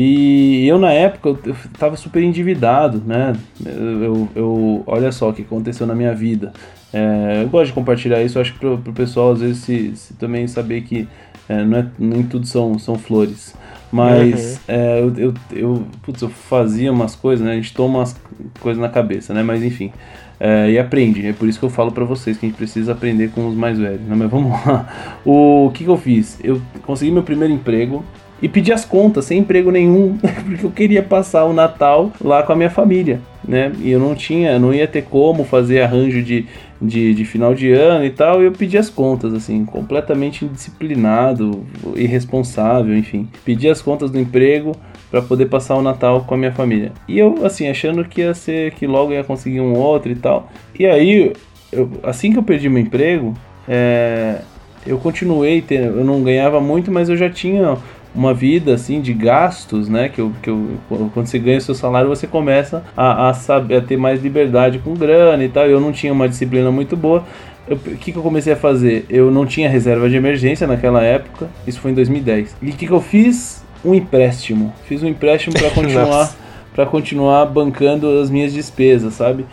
[0.00, 3.34] E eu na época eu tava super endividado, né?
[3.66, 6.52] Eu, eu, olha só o que aconteceu na minha vida.
[6.92, 10.14] É, eu gosto de compartilhar isso, acho que pro, pro pessoal às vezes se, se
[10.14, 11.08] também saber que
[11.48, 13.56] é, não é, nem tudo são, são flores.
[13.90, 14.62] Mas uhum.
[14.68, 17.54] é, eu, eu, eu, putz, eu fazia umas coisas, né?
[17.54, 18.14] A gente toma umas
[18.60, 19.42] coisas na cabeça, né?
[19.42, 19.90] Mas enfim.
[20.38, 21.26] É, e aprende.
[21.26, 23.56] É por isso que eu falo para vocês que a gente precisa aprender com os
[23.56, 24.02] mais velhos.
[24.02, 24.14] Né?
[24.14, 25.18] Mas vamos lá.
[25.26, 26.38] O que, que eu fiz?
[26.44, 28.04] Eu consegui meu primeiro emprego
[28.40, 32.52] e pedi as contas sem emprego nenhum, porque eu queria passar o Natal lá com
[32.52, 33.72] a minha família, né?
[33.80, 36.46] E eu não tinha, não ia ter como fazer arranjo de,
[36.80, 41.64] de, de final de ano e tal, e eu pedi as contas, assim, completamente indisciplinado,
[41.96, 43.28] irresponsável, enfim.
[43.44, 44.72] Pedi as contas do emprego
[45.10, 46.92] para poder passar o Natal com a minha família.
[47.08, 50.50] E eu, assim, achando que ia ser, que logo ia conseguir um outro e tal.
[50.78, 51.32] E aí,
[51.72, 53.34] eu, assim que eu perdi meu emprego,
[53.66, 54.40] é,
[54.86, 57.76] eu continuei, eu não ganhava muito, mas eu já tinha
[58.14, 60.08] uma vida assim de gastos, né?
[60.08, 60.78] Que, eu, que eu,
[61.12, 64.78] quando você ganha o seu salário, você começa a, a, saber, a ter mais liberdade
[64.78, 65.66] com grana e tal.
[65.66, 67.24] Eu não tinha uma disciplina muito boa.
[67.70, 69.04] O que, que eu comecei a fazer?
[69.10, 72.56] Eu não tinha reserva de emergência naquela época, isso foi em 2010.
[72.62, 73.62] E o que, que eu fiz?
[73.84, 74.72] Um empréstimo.
[74.86, 76.34] Fiz um empréstimo para continuar,
[76.74, 79.44] para continuar bancando as minhas despesas, sabe?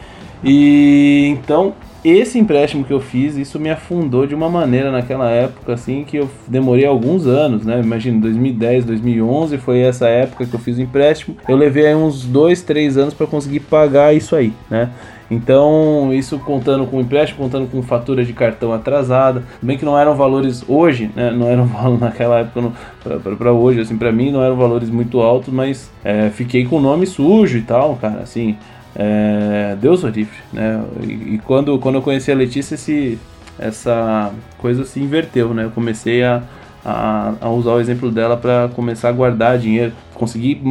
[0.43, 1.73] E então
[2.09, 6.17] esse empréstimo que eu fiz, isso me afundou de uma maneira naquela época, assim, que
[6.17, 7.81] eu demorei alguns anos, né?
[7.81, 11.35] Imagina, 2010, 2011 foi essa época que eu fiz o empréstimo.
[11.47, 14.91] Eu levei aí uns dois, três anos para conseguir pagar isso aí, né?
[15.29, 20.15] Então, isso contando com empréstimo, contando com fatura de cartão atrasada, bem que não eram
[20.15, 21.31] valores hoje, né?
[21.31, 22.71] Não eram valores naquela época
[23.37, 26.81] para hoje, assim, para mim não eram valores muito altos, mas é, fiquei com o
[26.81, 28.55] nome sujo e tal, cara, assim.
[28.95, 30.81] É, Deus o livre, né?
[31.03, 33.19] E, e, quando, quando eu conheci a Letícia, esse,
[33.59, 35.65] essa coisa se inverteu, né?
[35.65, 36.41] Eu comecei a,
[36.83, 40.61] a, a usar o exemplo dela para começar a guardar dinheiro, conseguir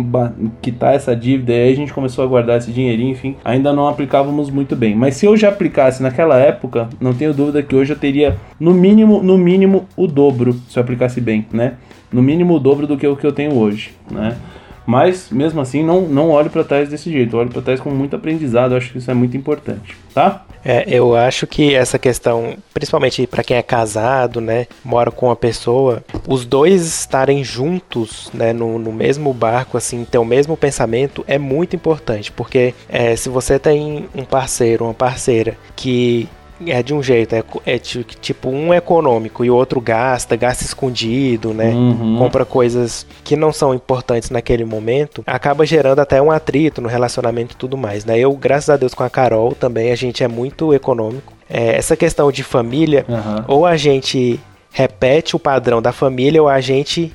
[0.63, 3.89] quitar essa dívida, e aí a gente começou a guardar esse dinheirinho, enfim, ainda não
[3.89, 4.95] aplicávamos muito bem.
[4.95, 8.73] Mas se eu já aplicasse naquela época, não tenho dúvida que hoje eu teria no
[8.73, 11.75] mínimo, no mínimo o dobro se eu aplicasse bem, né?
[12.11, 14.37] No mínimo o dobro do que o que eu tenho hoje, né?
[14.87, 17.37] Mas, mesmo assim, não, não olhe para trás desse jeito.
[17.37, 18.75] Olhe para trás com muito aprendizado.
[18.75, 20.45] Acho que isso é muito importante, tá?
[20.65, 25.37] É, eu acho que essa questão, principalmente para quem é casado, né, mora com uma
[25.37, 31.23] pessoa, os dois estarem juntos, né, no, no mesmo barco, assim, ter o mesmo pensamento
[31.29, 36.27] é muito importante, porque é, se você tem um parceiro, uma parceira que
[36.67, 40.65] é de um jeito, é, é, tipo um é econômico e o outro gasta, gasta
[40.65, 41.71] escondido, né?
[41.71, 42.17] Uhum.
[42.19, 47.55] Compra coisas que não são importantes naquele momento, acaba gerando até um atrito no relacionamento
[47.55, 48.19] e tudo mais, né?
[48.19, 51.33] Eu, graças a Deus, com a Carol também, a gente é muito econômico.
[51.51, 53.45] É, essa questão de família, uhum.
[53.49, 54.41] ou a gente
[54.73, 57.13] repete o padrão da família, ou a gente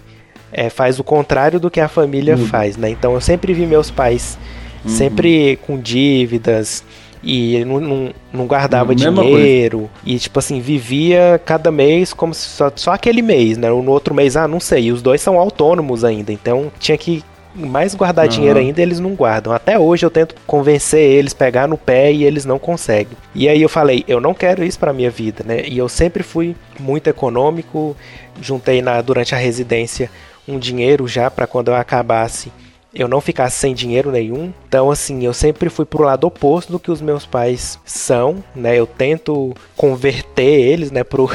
[0.52, 2.46] é, faz o contrário do que a família uhum.
[2.46, 2.90] faz, né?
[2.90, 4.38] Então eu sempre vi meus pais
[4.84, 4.90] uhum.
[4.90, 6.84] sempre com dívidas
[7.22, 9.92] e não, não, não guardava Mesma dinheiro coisa.
[10.06, 13.70] e tipo assim vivia cada mês como se só, só aquele mês, né?
[13.70, 14.86] No outro mês, ah, não sei.
[14.86, 18.32] E os dois são autônomos ainda, então tinha que mais guardar uhum.
[18.32, 19.52] dinheiro ainda, eles não guardam.
[19.52, 23.18] Até hoje eu tento convencer eles, pegar no pé e eles não conseguem.
[23.36, 25.64] E aí eu falei, eu não quero isso para minha vida, né?
[25.68, 27.96] E eu sempre fui muito econômico,
[28.42, 30.10] juntei na durante a residência
[30.48, 32.52] um dinheiro já para quando eu acabasse
[32.94, 34.52] eu não ficasse sem dinheiro nenhum.
[34.68, 38.78] Então, assim, eu sempre fui pro lado oposto do que os meus pais são, né?
[38.80, 41.30] Eu tento converter eles, né, pro,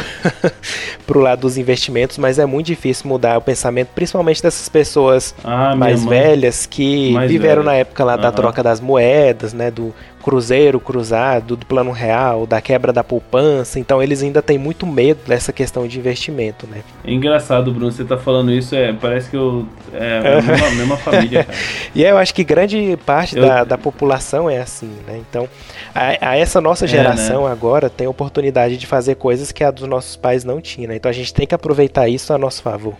[1.06, 5.76] pro lado dos investimentos, mas é muito difícil mudar o pensamento, principalmente dessas pessoas ah,
[5.76, 7.72] mais velhas que mais viveram velha.
[7.72, 8.20] na época lá uhum.
[8.20, 13.78] da troca das moedas, né, do cruzeiro cruzado, do plano real, da quebra da poupança,
[13.78, 16.80] então eles ainda têm muito medo dessa questão de investimento, né?
[17.04, 20.70] É engraçado, Bruno, você tá falando isso, é, parece que eu, é, é a mesma,
[20.70, 21.58] mesma família, cara.
[21.94, 23.46] e eu acho que grande parte eu...
[23.46, 25.20] da, da população é assim, né?
[25.28, 25.46] Então,
[25.94, 27.52] a, a essa nossa geração é, né?
[27.52, 30.96] agora tem oportunidade de fazer coisas que a dos nossos pais não tinham, né?
[30.96, 32.94] Então a gente tem que aproveitar isso a nosso favor.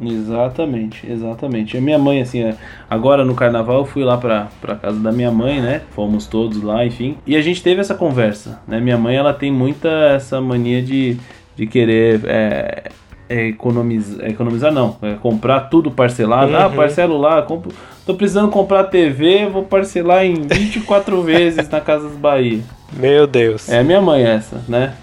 [0.00, 1.76] Exatamente, exatamente.
[1.76, 2.54] A minha mãe, assim, é,
[2.88, 5.82] agora no carnaval eu fui lá pra, pra casa da minha mãe, né?
[5.90, 7.16] Fomos todos lá, enfim.
[7.26, 8.80] E a gente teve essa conversa, né?
[8.80, 11.16] Minha mãe, ela tem muita essa mania de,
[11.56, 12.90] de querer é,
[13.28, 16.54] é, economizar, economizar não, é comprar tudo parcelado.
[16.54, 16.66] Ah, uhum.
[16.66, 17.72] Ah, parcelo lá, compro,
[18.06, 22.60] tô precisando comprar TV, vou parcelar em 24 vezes na Casas Bahia.
[22.92, 23.68] Meu Deus.
[23.68, 24.94] É minha mãe essa, né?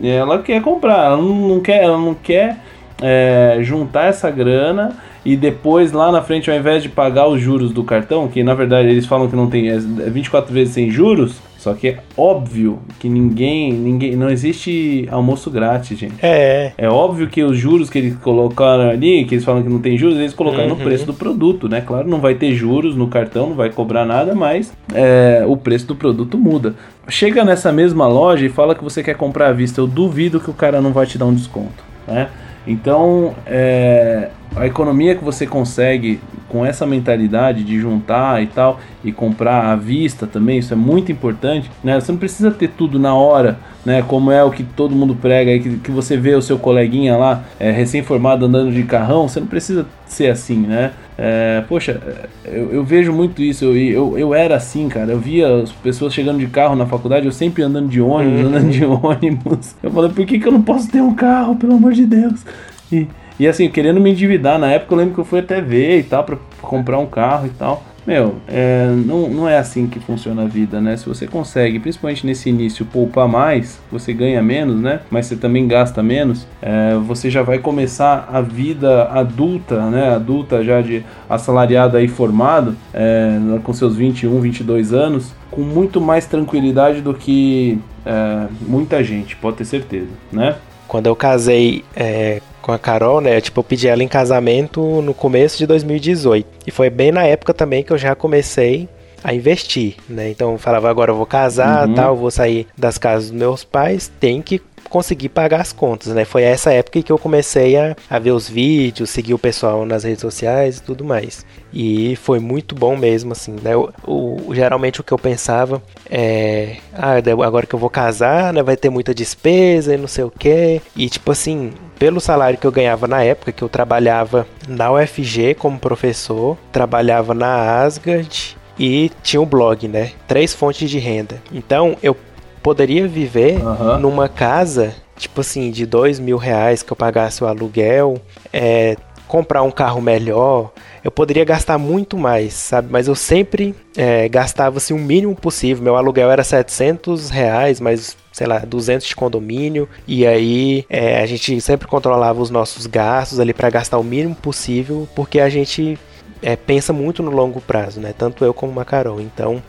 [0.00, 2.56] E ela quer comprar, ela não quer, ela não quer
[3.02, 7.72] é, juntar essa grana e depois lá na frente, ao invés de pagar os juros
[7.72, 11.36] do cartão, que na verdade eles falam que não tem é 24 vezes sem juros,
[11.58, 16.14] só que é óbvio que ninguém, ninguém, não existe almoço grátis, gente.
[16.22, 16.72] É.
[16.78, 19.98] É óbvio que os juros que eles colocaram ali, que eles falam que não tem
[19.98, 20.76] juros, eles colocaram uhum.
[20.76, 21.80] no preço do produto, né?
[21.80, 25.88] Claro, não vai ter juros no cartão, não vai cobrar nada, mas é, o preço
[25.88, 26.76] do produto muda.
[27.08, 30.50] Chega nessa mesma loja e fala que você quer comprar à vista, eu duvido que
[30.50, 32.28] o cara não vai te dar um desconto, né?
[32.68, 39.12] Então, é, a economia que você consegue com essa mentalidade de juntar e tal e
[39.12, 42.00] comprar à vista também, isso é muito importante, né?
[42.00, 44.02] Você não precisa ter tudo na hora, né?
[44.02, 47.16] Como é o que todo mundo prega aí, que, que você vê o seu coleguinha
[47.16, 50.92] lá, é, recém-formado andando de carrão, você não precisa ser assim, né?
[51.20, 52.00] É, poxa,
[52.44, 53.64] eu, eu, vejo muito isso.
[53.64, 55.10] Eu, eu, eu, era assim, cara.
[55.10, 58.46] Eu via as pessoas chegando de carro na faculdade, eu sempre andando de ônibus, uhum.
[58.46, 59.74] andando de ônibus.
[59.82, 62.44] Eu falei, por que, que eu não posso ter um carro, pelo amor de Deus?
[62.92, 63.08] E,
[63.38, 64.58] e assim, querendo me endividar.
[64.58, 67.46] Na época eu lembro que eu fui até ver e tal, pra comprar um carro
[67.46, 67.82] e tal.
[68.08, 70.96] Meu, é, não, não é assim que funciona a vida, né?
[70.96, 75.00] Se você consegue, principalmente nesse início, poupar mais, você ganha menos, né?
[75.10, 80.14] Mas você também gasta menos, é, você já vai começar a vida adulta, né?
[80.14, 86.24] Adulta já de assalariado aí formado, é, com seus 21, 22 anos, com muito mais
[86.24, 90.56] tranquilidade do que é, muita gente, pode ter certeza, né?
[90.86, 93.40] Quando eu casei é, com a Carol, né?
[93.40, 96.46] Tipo, eu pedi ela em casamento no começo de 2018.
[96.66, 98.86] E foi bem na época também que eu já comecei
[99.24, 100.28] a investir, né?
[100.28, 101.94] Então eu falava, agora eu vou casar, uhum.
[101.94, 106.24] tal, vou sair das casas dos meus pais, tem que conseguir pagar as contas, né?
[106.24, 110.04] Foi essa época que eu comecei a, a ver os vídeos, seguir o pessoal nas
[110.04, 111.44] redes sociais e tudo mais.
[111.72, 113.76] E foi muito bom mesmo, assim, né?
[114.06, 116.76] O, geralmente o que eu pensava é...
[116.94, 117.14] Ah,
[117.46, 118.62] agora que eu vou casar, né?
[118.62, 120.80] Vai ter muita despesa e não sei o quê.
[120.96, 125.54] E, tipo assim, pelo salário que eu ganhava na época, que eu trabalhava na UFG
[125.54, 130.12] como professor, trabalhava na Asgard e tinha um blog, né?
[130.26, 131.42] Três fontes de renda.
[131.52, 132.16] Então, eu
[132.58, 133.98] poderia viver uhum.
[133.98, 138.20] numa casa, tipo assim, de dois mil reais que eu pagasse o aluguel,
[138.52, 140.72] é, comprar um carro melhor,
[141.04, 142.88] eu poderia gastar muito mais, sabe?
[142.90, 145.84] Mas eu sempre é, gastava assim, o mínimo possível.
[145.84, 151.26] Meu aluguel era 700 reais, mas sei lá, 200 de condomínio, e aí é, a
[151.26, 155.98] gente sempre controlava os nossos gastos ali para gastar o mínimo possível, porque a gente
[156.40, 158.14] é, pensa muito no longo prazo, né?
[158.16, 159.20] Tanto eu como a Carol.
[159.20, 159.60] Então,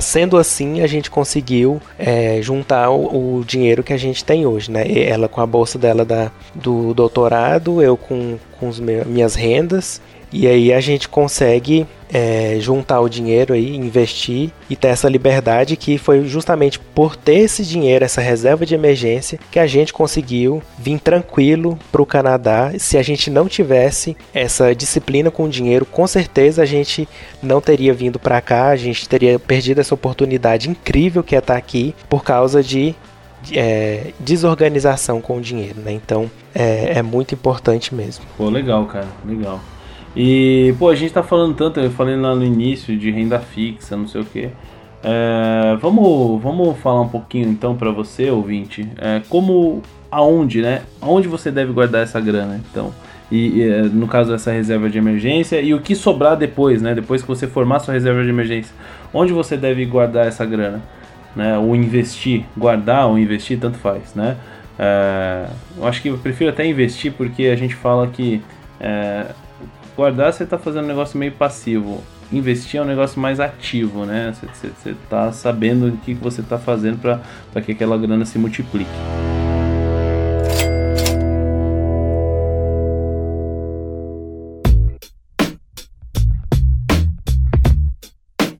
[0.00, 4.70] sendo assim, a gente conseguiu é, juntar o, o, dinheiro que a gente tem hoje,
[4.70, 4.84] né?
[4.90, 10.00] Ela com a bolsa dela da, do doutorado, eu com, com as minhas rendas
[10.32, 15.76] e aí a gente consegue é, juntar o dinheiro aí, investir e ter essa liberdade
[15.76, 20.62] que foi justamente por ter esse dinheiro, essa reserva de emergência, que a gente conseguiu
[20.78, 22.72] vir tranquilo para o Canadá.
[22.78, 27.08] Se a gente não tivesse essa disciplina com o dinheiro, com certeza a gente
[27.42, 31.56] não teria vindo para cá, a gente teria perdido essa oportunidade incrível que é estar
[31.56, 32.94] aqui por causa de
[33.52, 35.92] é, desorganização com o dinheiro, né?
[35.92, 38.24] Então é, é muito importante mesmo.
[38.36, 39.60] Pô, legal, cara, legal.
[40.14, 43.96] E, pô, a gente tá falando tanto, eu falei lá no início de renda fixa,
[43.96, 44.50] não sei o que.
[45.02, 50.82] É, vamos, vamos falar um pouquinho então para você, ouvinte, é, como, aonde, né?
[51.00, 52.92] Aonde você deve guardar essa grana, então.
[53.30, 56.94] E, e, é, no caso dessa reserva de emergência e o que sobrar depois, né?
[56.94, 58.74] Depois que você formar sua reserva de emergência,
[59.12, 60.82] onde você deve guardar essa grana,
[61.34, 61.58] né?
[61.58, 64.36] Ou investir, guardar ou investir, tanto faz, né?
[64.78, 65.46] É,
[65.78, 68.42] eu acho que eu prefiro até investir porque a gente fala que
[68.78, 69.26] é,
[69.96, 72.02] Guardar você está fazendo um negócio meio passivo.
[72.32, 74.32] Investir é um negócio mais ativo, né?
[74.32, 78.90] Você está sabendo o que você está fazendo para que aquela grana se multiplique.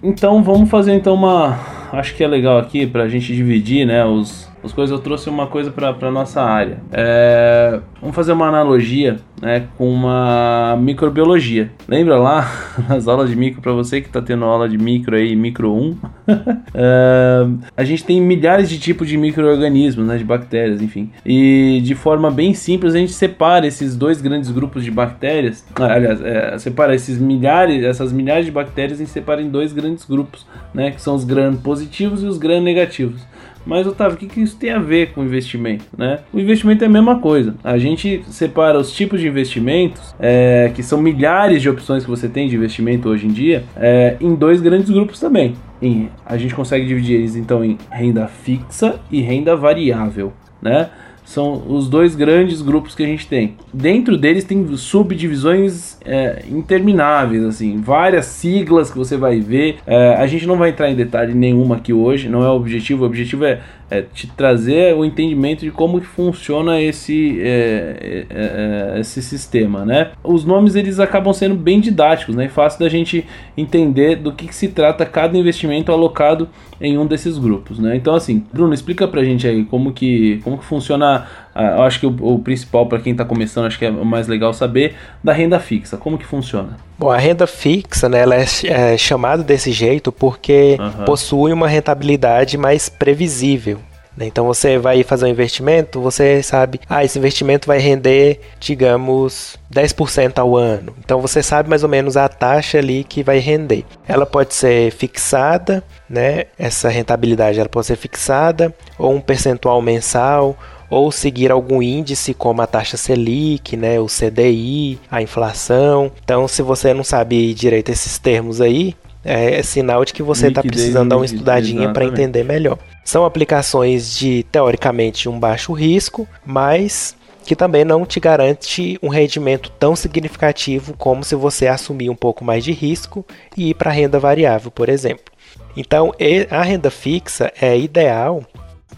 [0.03, 1.59] Então vamos fazer então uma,
[1.93, 4.97] acho que é legal aqui para a gente dividir, né, os, as coisas.
[4.97, 6.79] Eu trouxe uma coisa para nossa área.
[6.93, 11.73] É, vamos fazer uma analogia né, com uma microbiologia.
[11.89, 12.49] Lembra lá
[12.89, 15.97] nas aulas de micro, para você que está tendo aula de micro aí, micro 1,
[16.75, 17.47] é,
[17.77, 21.11] a gente tem milhares de tipos de micro-organismos, né, de bactérias, enfim.
[21.27, 25.93] E de forma bem simples a gente separa esses dois grandes grupos de bactérias, ah,
[25.93, 30.47] aliás, é, separa esses milhares, essas milhares de bactérias e separa em dois grandes grupos,
[30.73, 33.27] né, que são os gram positivos e os gram negativos.
[33.65, 35.85] Mas, Otávio, o que, que isso tem a ver com investimento?
[35.97, 36.21] Né?
[36.33, 37.55] O investimento é a mesma coisa.
[37.63, 42.29] A gente separa os tipos de investimentos, é, que são milhares de opções que você
[42.29, 45.55] tem de investimento hoje em dia, é, em dois grandes grupos também.
[45.81, 50.33] Em, a gente consegue dividir eles então em renda fixa e renda variável.
[50.61, 50.89] Né?
[51.25, 53.57] São os dois grandes grupos que a gente tem.
[53.73, 59.79] Dentro deles tem subdivisões é, intermináveis, assim, várias siglas que você vai ver.
[59.87, 63.05] É, a gente não vai entrar em detalhe nenhuma aqui hoje, não é o objetivo.
[63.05, 63.61] O objetivo é,
[63.93, 70.13] é te trazer o entendimento de como funciona esse, é, é, é, esse sistema, né?
[70.25, 72.49] Os nomes eles acabam sendo bem didáticos, né?
[72.49, 76.49] Fácil da gente entender do que, que se trata cada investimento alocado
[76.81, 77.95] em um desses grupos, né?
[77.95, 81.27] Então, assim, Bruno, explica pra gente aí como que, como que funciona.
[81.55, 84.05] Uh, eu acho que o, o principal para quem está começando, acho que é o
[84.05, 85.97] mais legal saber da renda fixa.
[85.97, 86.77] Como que funciona?
[86.99, 91.05] Bom, a renda fixa, né, ela é, é chamada desse jeito porque uhum.
[91.05, 93.79] possui uma rentabilidade mais previsível.
[94.17, 94.27] Né?
[94.27, 100.39] Então você vai fazer um investimento, você sabe, ah, esse investimento vai render, digamos, 10%
[100.39, 100.95] ao ano.
[100.99, 103.85] Então você sabe mais ou menos a taxa ali que vai render.
[104.07, 106.45] Ela pode ser fixada, né?
[106.59, 110.57] Essa rentabilidade ela pode ser fixada ou um percentual mensal
[110.93, 116.13] ou seguir algum índice como a taxa Selic, né, o CDI, a inflação.
[116.23, 120.49] Então, se você não sabe direito esses termos aí, é, é sinal de que você
[120.49, 122.77] está precisando dar uma estudadinha para entender melhor.
[123.03, 127.17] São aplicações de, teoricamente, um baixo risco, mas
[127.47, 132.45] que também não te garante um rendimento tão significativo como se você assumir um pouco
[132.45, 133.25] mais de risco
[133.57, 135.33] e ir para a renda variável, por exemplo.
[135.75, 136.13] Então,
[136.51, 138.45] a renda fixa é ideal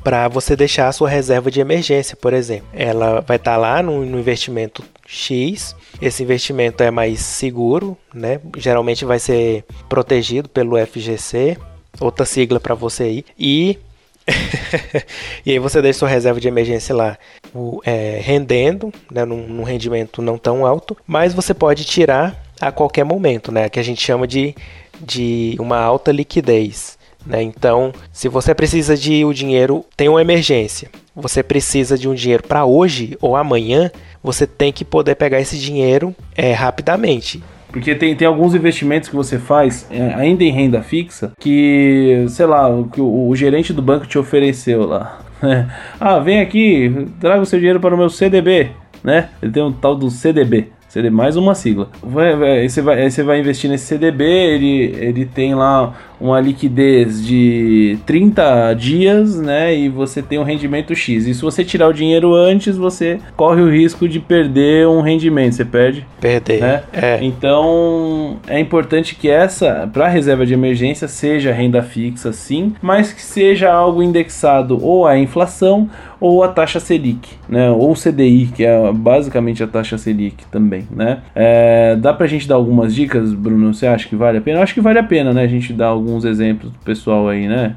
[0.05, 2.69] para você deixar a sua reserva de emergência, por exemplo.
[2.75, 5.75] Ela vai estar tá lá no, no, investimento X.
[6.01, 8.39] Esse investimento é mais seguro, né?
[8.59, 11.57] Geralmente vai ser protegido pelo FGC,
[11.99, 13.25] outra sigla para você aí.
[13.39, 13.79] E
[15.45, 17.19] e aí você deixa sua reserva de emergência lá
[17.55, 22.73] o, é, rendendo, né, num, num, rendimento não tão alto, mas você pode tirar a
[22.73, 24.55] qualquer momento, né, que a gente chama de,
[24.99, 26.97] de uma alta liquidez.
[27.27, 27.43] Né?
[27.43, 32.43] Então, se você precisa de o dinheiro, tem uma emergência, você precisa de um dinheiro
[32.43, 33.91] para hoje ou amanhã,
[34.23, 37.43] você tem que poder pegar esse dinheiro é, rapidamente.
[37.69, 42.47] Porque tem, tem alguns investimentos que você faz, é, ainda em renda fixa, que, sei
[42.47, 45.21] lá, o, o, o gerente do banco te ofereceu lá.
[45.43, 45.69] Né?
[45.99, 48.71] ah, vem aqui, traga o seu dinheiro para o meu CDB,
[49.03, 49.29] né?
[49.43, 50.69] Ele tem um tal do CDB.
[50.95, 51.91] CD mais uma sigla.
[52.01, 55.93] Vai, vai, você, vai, você vai investir nesse CDB, ele, ele tem lá
[56.25, 59.77] uma liquidez de 30 dias, né?
[59.77, 61.27] E você tem um rendimento X.
[61.27, 65.53] E se você tirar o dinheiro antes, você corre o risco de perder um rendimento.
[65.53, 66.07] Você perde.
[66.19, 66.61] Perder.
[66.63, 66.83] Né?
[66.95, 67.19] É.
[67.21, 73.21] Então é importante que essa, para reserva de emergência, seja renda fixa, sim, mas que
[73.21, 75.91] seja algo indexado ou à inflação
[76.25, 77.71] ou a taxa Selic, né?
[77.71, 81.19] Ou CDI, que é basicamente a taxa Selic também, né?
[81.35, 83.75] É, dá pra gente dar algumas dicas, Bruno?
[83.75, 84.59] Você acha que vale a pena?
[84.59, 85.43] Eu acho que vale a pena, né?
[85.43, 87.75] A gente dar alguns exemplos pro pessoal aí, né?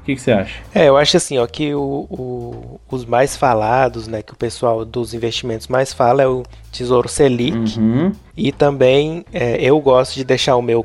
[0.00, 0.60] O que, que, você acha?
[0.74, 4.84] É, eu acho assim, ó, que o, o, os mais falados, né, que o pessoal
[4.84, 6.42] dos investimentos mais fala é o
[6.72, 7.78] Tesouro Selic.
[7.78, 8.10] Uhum.
[8.36, 10.84] E também é, eu gosto de deixar o meu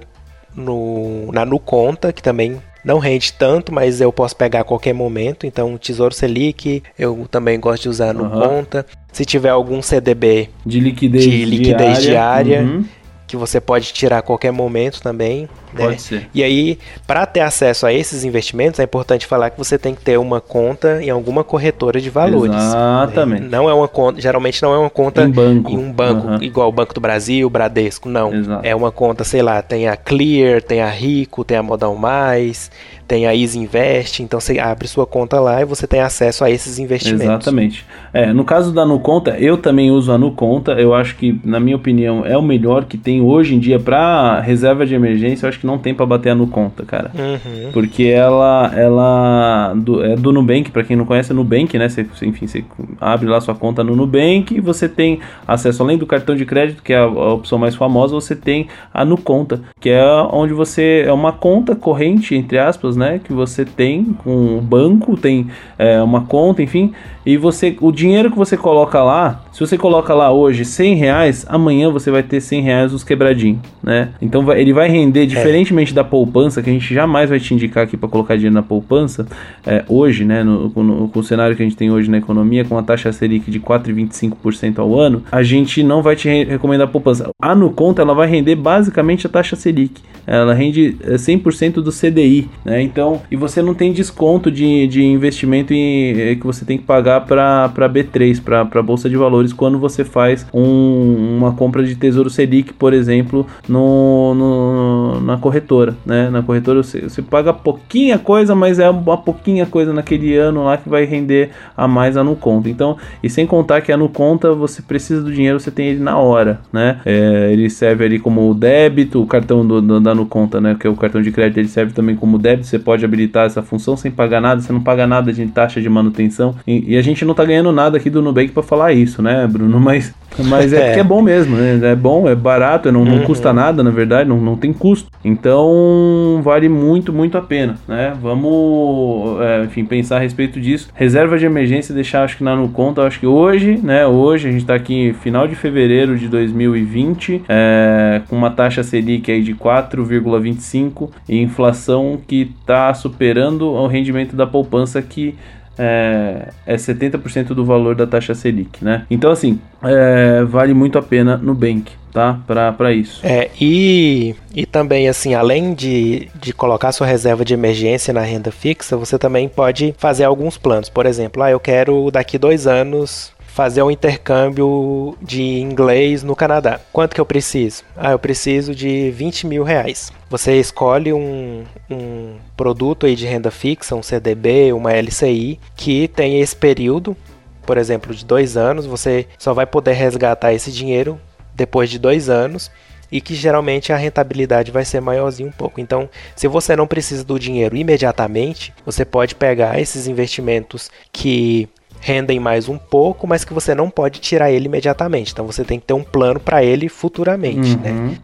[0.55, 5.47] no, na Nuconta, que também não rende tanto, mas eu posso pegar a qualquer momento.
[5.47, 8.41] Então, Tesouro Selic, eu também gosto de usar no uhum.
[8.41, 8.85] conta.
[9.11, 12.85] Se tiver algum CDB de liquidez, de liquidez diária, diária uhum.
[13.27, 15.49] Que você pode tirar a qualquer momento também.
[15.75, 15.97] Pode né?
[15.97, 16.29] ser.
[16.33, 20.01] E aí, para ter acesso a esses investimentos, é importante falar que você tem que
[20.01, 22.55] ter uma conta em alguma corretora de valores.
[22.55, 23.43] Exatamente.
[23.43, 23.49] Né?
[23.51, 25.69] Não é uma conta, geralmente não é uma conta em, banco.
[25.69, 26.41] em um banco, uhum.
[26.41, 28.33] igual o Banco do Brasil, Bradesco, não.
[28.33, 28.65] Exato.
[28.65, 32.71] É uma conta, sei lá, tem a Clear, tem a Rico, tem a Modal Mais,
[33.07, 36.51] tem a Easy Invest, então você abre sua conta lá e você tem acesso a
[36.51, 37.25] esses investimentos.
[37.25, 37.85] Exatamente.
[38.13, 41.75] É, no caso da Nuconta, eu também uso a Nuconta, eu acho que, na minha
[41.75, 45.59] opinião, é o melhor que tem hoje em dia para reserva de emergência, eu acho
[45.59, 47.11] que não tem para bater a Nuconta, cara.
[47.15, 47.71] Uhum.
[47.71, 51.87] Porque ela, ela do, é do Nubank, para quem não conhece, é Nubank, né?
[51.87, 52.65] Você, enfim, você
[52.99, 56.83] abre lá sua conta no Nubank e você tem acesso, além do cartão de crédito,
[56.83, 61.05] que é a, a opção mais famosa, você tem a Nuconta, que é onde você,
[61.07, 66.01] é uma conta corrente, entre aspas, né, que você tem com o banco, tem é,
[66.01, 66.93] uma conta, enfim,
[67.27, 71.45] e você, o dinheiro que você coloca lá, se você coloca lá hoje 100 reais,
[71.49, 74.11] amanhã você vai ter 100 reais os quebradinhos, né?
[74.21, 75.25] Então vai, ele vai render, é.
[75.25, 75.95] diferentemente é.
[75.95, 79.27] da poupança, que a gente jamais vai te indicar aqui para colocar dinheiro na poupança,
[79.65, 82.63] é, hoje, né, no, no, com o cenário que a gente tem hoje na economia,
[82.63, 86.87] com a taxa Selic de 4,25% ao ano, a gente não vai te re recomendar
[86.87, 87.29] poupança.
[87.41, 91.91] A no conta ela vai render basicamente a taxa Selic, ela rende 100% é, do
[91.91, 92.81] CDI, né?
[92.81, 96.85] Então, e você não tem desconto de, de investimento em, é, que você tem que
[96.85, 102.29] pagar para B3, para Bolsa de Valores, quando você faz um, uma compra de Tesouro
[102.29, 105.95] Selic, por exemplo, no, no, na corretora.
[106.05, 106.29] Né?
[106.29, 110.77] Na corretora você, você paga pouquinha coisa, mas é uma pouquinha coisa naquele ano lá
[110.77, 112.69] que vai render a mais a no conta.
[112.69, 115.99] Então, e sem contar que a no conta você precisa do dinheiro, você tem ele
[115.99, 116.59] na hora.
[116.71, 116.99] Né?
[117.05, 120.75] É, ele serve ali como débito, o cartão do, do, da no conta, né?
[120.79, 123.61] que é o cartão de crédito, ele serve também como débito você pode habilitar essa
[123.61, 126.55] função sem pagar nada, você não paga nada de taxa de manutenção.
[126.65, 129.47] E, e a gente não tá ganhando nada aqui do Nubank para falar isso, né,
[129.47, 129.79] Bruno?
[129.87, 130.13] Mas,
[130.49, 130.85] mas é, é.
[130.87, 131.79] porque é bom mesmo, né?
[131.91, 133.23] É bom, é barato, não, não uhum.
[133.23, 135.09] custa nada, na verdade, não, não tem custo.
[135.23, 138.13] Então vale muito, muito a pena, né?
[138.21, 140.89] Vamos, é, enfim, pensar a respeito disso.
[140.93, 144.05] Reserva de emergência, deixar acho que na no conta, acho que hoje, né?
[144.05, 149.31] Hoje a gente tá aqui final de fevereiro de 2020, é, com uma taxa Selic
[149.31, 155.35] aí de 4,25 e inflação que está superando o rendimento da poupança que
[155.77, 159.05] é, é 70% do valor da taxa Selic, né?
[159.09, 162.39] Então, assim, é, vale muito a pena no Bank, tá?
[162.45, 163.25] Para isso.
[163.25, 168.51] É, e, e também, assim, além de, de colocar sua reserva de emergência na renda
[168.51, 170.89] fixa, você também pode fazer alguns planos.
[170.89, 176.79] Por exemplo, ah, eu quero daqui dois anos fazer um intercâmbio de inglês no Canadá.
[176.93, 177.83] Quanto que eu preciso?
[177.95, 180.13] Ah, eu preciso de 20 mil reais.
[180.29, 186.39] Você escolhe um, um produto aí de renda fixa, um CDB, uma LCI, que tem
[186.39, 187.17] esse período,
[187.65, 188.85] por exemplo, de dois anos.
[188.85, 191.19] Você só vai poder resgatar esse dinheiro
[191.55, 192.69] depois de dois anos
[193.11, 195.81] e que geralmente a rentabilidade vai ser maiorzinha um pouco.
[195.81, 201.67] Então, se você não precisa do dinheiro imediatamente, você pode pegar esses investimentos que
[201.99, 205.31] rendem mais um pouco, mas que você não pode tirar ele imediatamente.
[205.31, 207.91] Então você tem que ter um plano para ele futuramente, né?
[207.91, 208.07] uhum.
[208.07, 208.17] né?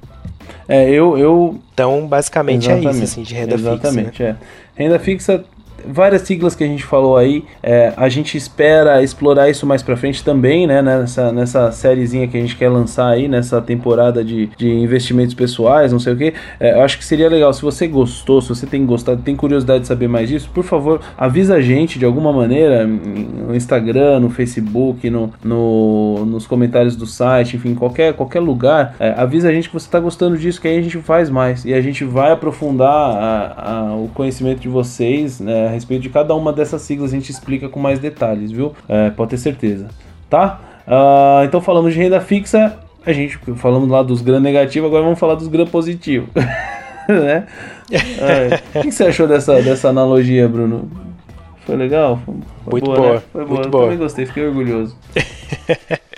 [0.67, 1.59] É, eu, eu.
[1.73, 2.87] Então, basicamente Exatamente.
[2.87, 4.23] é isso, assim, de renda Exatamente, fixa.
[4.23, 4.37] Né?
[4.77, 4.83] é.
[4.83, 5.43] Renda fixa
[5.87, 7.43] várias siglas que a gente falou aí.
[7.61, 10.81] É, a gente espera explorar isso mais pra frente também, né?
[10.81, 15.91] Nessa, nessa sériezinha que a gente quer lançar aí, nessa temporada de, de investimentos pessoais,
[15.91, 16.33] não sei o que.
[16.59, 17.53] É, eu acho que seria legal.
[17.53, 21.01] Se você gostou, se você tem gostado, tem curiosidade de saber mais disso, por favor,
[21.17, 27.05] avisa a gente de alguma maneira no Instagram, no Facebook, no, no nos comentários do
[27.05, 28.95] site, enfim, qualquer, qualquer lugar.
[28.99, 31.65] É, avisa a gente que você tá gostando disso, que aí a gente faz mais.
[31.65, 35.67] E a gente vai aprofundar a, a, o conhecimento de vocês, né?
[35.73, 38.73] Respeito de cada uma dessas siglas a gente explica com mais detalhes, viu?
[38.87, 39.87] É, pode ter certeza,
[40.29, 40.59] tá?
[40.87, 45.19] Uh, então falamos de renda fixa, a gente falamos lá dos GRAM negativos, agora vamos
[45.19, 46.29] falar dos GRAM positivos.
[47.07, 47.45] né?
[47.91, 48.79] É.
[48.79, 50.89] O que você achou dessa, dessa analogia, Bruno?
[51.65, 52.19] Foi legal?
[52.25, 52.33] Foi,
[52.71, 53.13] muito boa, boa.
[53.13, 53.21] Né?
[53.31, 53.53] Foi boa.
[53.55, 53.83] Muito Eu boa.
[53.85, 54.97] também gostei, fiquei orgulhoso.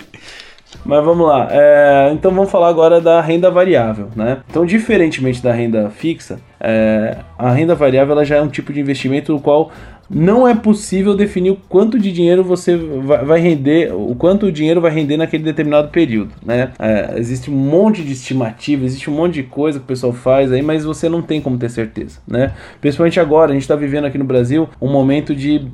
[0.84, 1.48] Mas vamos lá.
[1.50, 4.38] É, então vamos falar agora da renda variável, né?
[4.48, 8.80] Então, diferentemente da renda fixa, é, a renda variável ela já é um tipo de
[8.80, 9.70] investimento no qual
[10.08, 14.80] não é possível definir o quanto de dinheiro você vai render, o quanto o dinheiro
[14.80, 16.72] vai render naquele determinado período, né?
[16.78, 20.52] É, existe um monte de estimativa, existe um monte de coisa que o pessoal faz
[20.52, 22.52] aí, mas você não tem como ter certeza, né?
[22.80, 25.66] Principalmente agora, a gente está vivendo aqui no Brasil um momento de,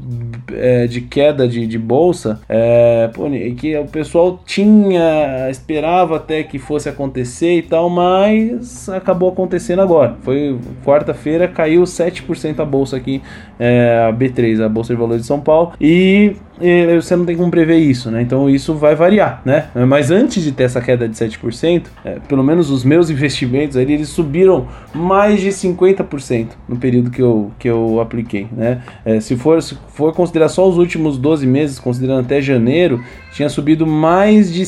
[0.53, 3.25] é, de queda de, de bolsa, é, pô,
[3.57, 10.17] que o pessoal tinha, esperava até que fosse acontecer e tal, mas acabou acontecendo agora.
[10.23, 13.23] Foi quarta-feira, caiu 7% a bolsa aqui,
[13.59, 17.51] é, B3, a Bolsa de Valores de São Paulo, e, e, você não tem como
[17.51, 18.23] prever isso, né?
[18.23, 19.69] Então isso vai variar, né?
[19.87, 23.95] Mas antes de ter essa queda de 7%, é, pelo menos os meus investimentos ali,
[23.95, 28.83] eles subiram mais de 50% no período que eu, que eu apliquei, né?
[29.05, 33.03] É, se, for, se for considerar só os últimos 12 meses, considerando até janeiro,
[33.33, 34.65] tinha subido mais de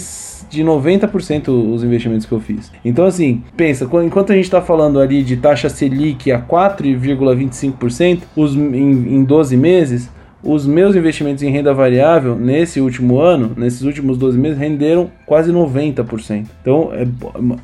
[0.48, 2.70] de 90% os investimentos que eu fiz.
[2.84, 8.54] Então, assim, pensa, enquanto a gente está falando ali de taxa Selic a 4,25% os,
[8.54, 10.10] em, em 12 meses,
[10.44, 15.50] os meus investimentos em renda variável nesse último ano, nesses últimos 12 meses, renderam quase
[15.50, 16.46] 90%.
[16.60, 17.06] Então, é,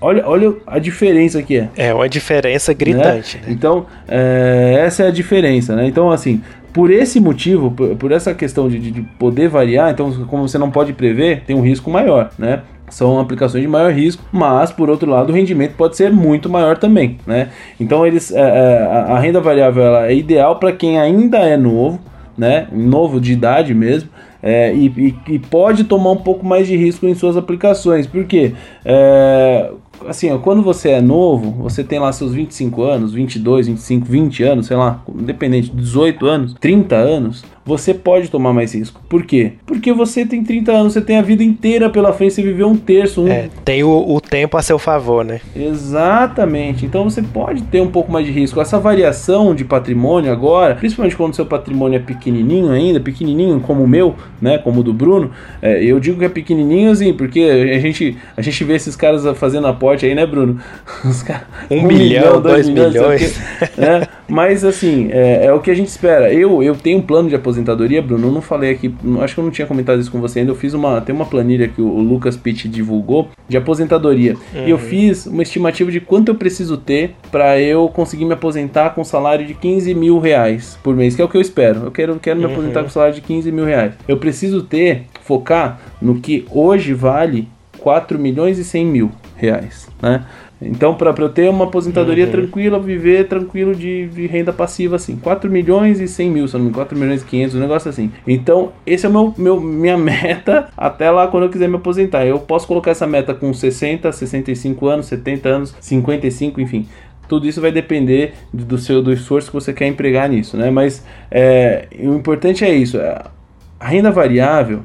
[0.01, 1.69] olha, olha a diferença que é.
[1.77, 3.37] É uma diferença gritante.
[3.37, 3.43] Né?
[3.47, 3.53] Né?
[3.53, 5.77] Então, é, essa é a diferença.
[5.77, 5.87] Né?
[5.87, 6.41] Então, assim,
[6.73, 10.71] por esse motivo, por, por essa questão de, de, poder variar, então, como você não
[10.71, 12.63] pode prever, tem um risco maior, né?
[12.89, 16.77] São aplicações de maior risco, mas por outro lado o rendimento pode ser muito maior
[16.77, 17.51] também, né?
[17.79, 22.01] Então eles, é, é a, renda variável ela é ideal para quem ainda é novo,
[22.37, 22.67] né?
[22.73, 24.11] Novo de idade mesmo,
[24.43, 28.07] é, e, e, e, pode tomar um pouco mais de risco em suas aplicações.
[28.07, 28.55] Por quê?
[28.85, 29.71] É,
[30.07, 34.43] assim, ó, quando você é novo, você tem lá seus 25 anos, 22, 25, 20
[34.43, 39.01] anos, sei lá, independente, 18 anos, 30 anos, você pode tomar mais risco.
[39.09, 39.53] Por quê?
[39.67, 42.77] Porque você tem 30 anos, você tem a vida inteira pela frente, você viveu um
[42.77, 43.23] terço.
[43.23, 43.29] Um...
[43.29, 45.41] É, tem o, o, tempo a seu favor, né?
[45.55, 46.87] Exatamente.
[46.87, 48.61] Então você pode ter um pouco mais de risco.
[48.61, 53.89] Essa variação de patrimônio agora, principalmente quando seu patrimônio é pequenininho ainda, pequenininho como o
[53.89, 55.31] meu, né, como o do Bruno,
[55.61, 59.25] é, eu digo que é pequenininho assim, porque a gente, a gente vê esses caras
[59.39, 60.59] fazendo aporte aí, né, Bruno?
[61.25, 62.95] Caras, um, um, milhão, milhão dois, dois milhões.
[62.95, 63.77] milhões.
[63.77, 64.09] né?
[64.31, 66.33] Mas assim, é, é, o que a gente espera.
[66.33, 67.60] Eu, eu tenho um plano de aposentadoria,
[68.03, 68.29] Bruno.
[68.29, 70.51] Eu não falei aqui, acho que eu não tinha comentado isso com você ainda.
[70.51, 71.01] Eu fiz uma.
[71.01, 74.37] Tem uma planilha que o, o Lucas Pitt divulgou de aposentadoria.
[74.55, 74.67] Uhum.
[74.67, 74.83] E eu uhum.
[74.83, 79.05] fiz uma estimativa de quanto eu preciso ter para eu conseguir me aposentar com um
[79.05, 81.85] salário de 15 mil reais por mês, que é o que eu espero.
[81.85, 82.53] Eu quero, quero me uhum.
[82.53, 83.95] aposentar com um salário de 15 mil reais.
[84.07, 87.49] Eu preciso ter, focar no que hoje vale
[87.79, 90.25] 4 milhões e 100 mil reais, né?
[90.63, 92.31] Então, para eu ter uma aposentadoria uhum.
[92.31, 96.67] tranquila, viver tranquilo de, de, renda passiva, assim, 4 milhões e 100 mil, se não
[96.67, 98.13] me 4 milhões e 500, um negócio assim.
[98.27, 102.27] Então, esse é o meu, meu, minha meta até lá quando eu quiser me aposentar.
[102.27, 106.87] Eu posso colocar essa meta com 60, 65 anos, 70 anos, 55, enfim.
[107.27, 110.69] Tudo isso vai depender do seu do esforço que você quer empregar nisso, né?
[110.71, 112.99] Mas é, o importante é isso.
[112.99, 114.81] A renda variável,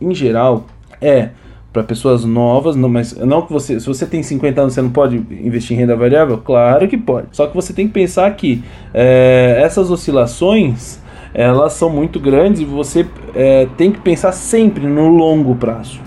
[0.00, 0.66] em geral,
[1.00, 1.30] é
[1.74, 4.90] para pessoas novas, não, mas não que você, se você tem 50 anos, você não
[4.90, 6.38] pode investir em renda variável?
[6.38, 7.26] Claro que pode.
[7.32, 8.62] Só que você tem que pensar que
[8.94, 11.02] é, essas oscilações
[11.34, 13.04] elas são muito grandes e você
[13.34, 15.98] é, tem que pensar sempre no longo prazo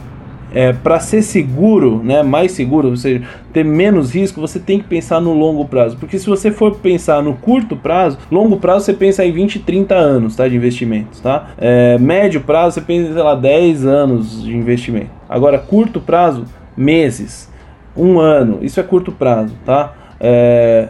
[0.53, 3.21] é, para ser seguro, né, mais seguro, ou seja,
[3.53, 5.97] ter menos risco, você tem que pensar no longo prazo.
[5.97, 9.95] Porque se você for pensar no curto prazo, longo prazo você pensa em 20, 30
[9.95, 11.19] anos tá, de investimentos.
[11.19, 11.49] Tá?
[11.57, 15.16] É, médio prazo você pensa, sei lá, 10 anos de investimento.
[15.29, 17.51] Agora, curto prazo, meses,
[17.95, 19.53] um ano, isso é curto prazo.
[19.65, 19.93] Tá?
[20.19, 20.89] É,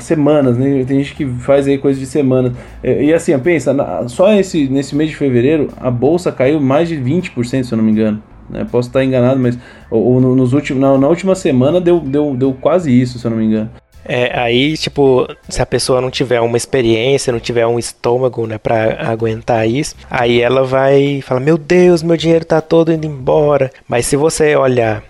[0.00, 0.84] semanas, né?
[0.84, 2.52] Tem gente que faz aí coisa de semanas.
[2.82, 3.74] É, e assim, pensa,
[4.08, 7.84] só esse, nesse mês de fevereiro a bolsa caiu mais de 20%, se eu não
[7.84, 8.22] me engano.
[8.48, 8.66] Né?
[8.70, 9.58] Posso estar enganado, mas
[9.90, 13.38] ou, nos últimos, na, na, última semana deu, deu, deu quase isso, se eu não
[13.38, 13.70] me engano.
[14.04, 18.58] É, aí, tipo, se a pessoa não tiver uma experiência, não tiver um estômago, né,
[18.58, 23.70] pra aguentar isso, aí ela vai falar: Meu Deus, meu dinheiro tá todo indo embora.
[23.88, 25.02] Mas se você olhar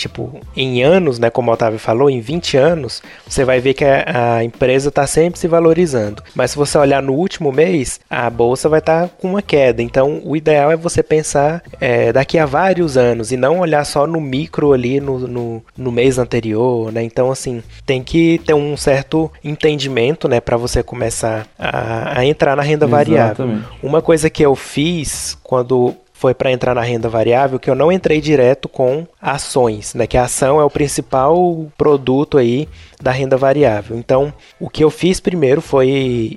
[0.00, 3.84] tipo, em anos, né, como o Otávio falou, em 20 anos, você vai ver que
[3.84, 6.22] a, a empresa está sempre se valorizando.
[6.34, 9.82] Mas se você olhar no último mês, a bolsa vai estar tá com uma queda.
[9.82, 14.06] Então, o ideal é você pensar é, daqui a vários anos e não olhar só
[14.06, 17.02] no micro ali no, no, no mês anterior, né?
[17.02, 22.56] Então, assim, tem que ter um certo entendimento, né, para você começar a, a, entrar
[22.56, 23.08] na renda Exatamente.
[23.08, 23.58] variável.
[23.82, 27.90] Uma coisa que eu fiz quando foi para entrar na renda variável que eu não
[27.90, 30.06] entrei direto com ações, né?
[30.06, 32.68] Que a ação é o principal produto aí
[33.00, 33.96] da renda variável.
[33.96, 36.36] Então, o que eu fiz primeiro foi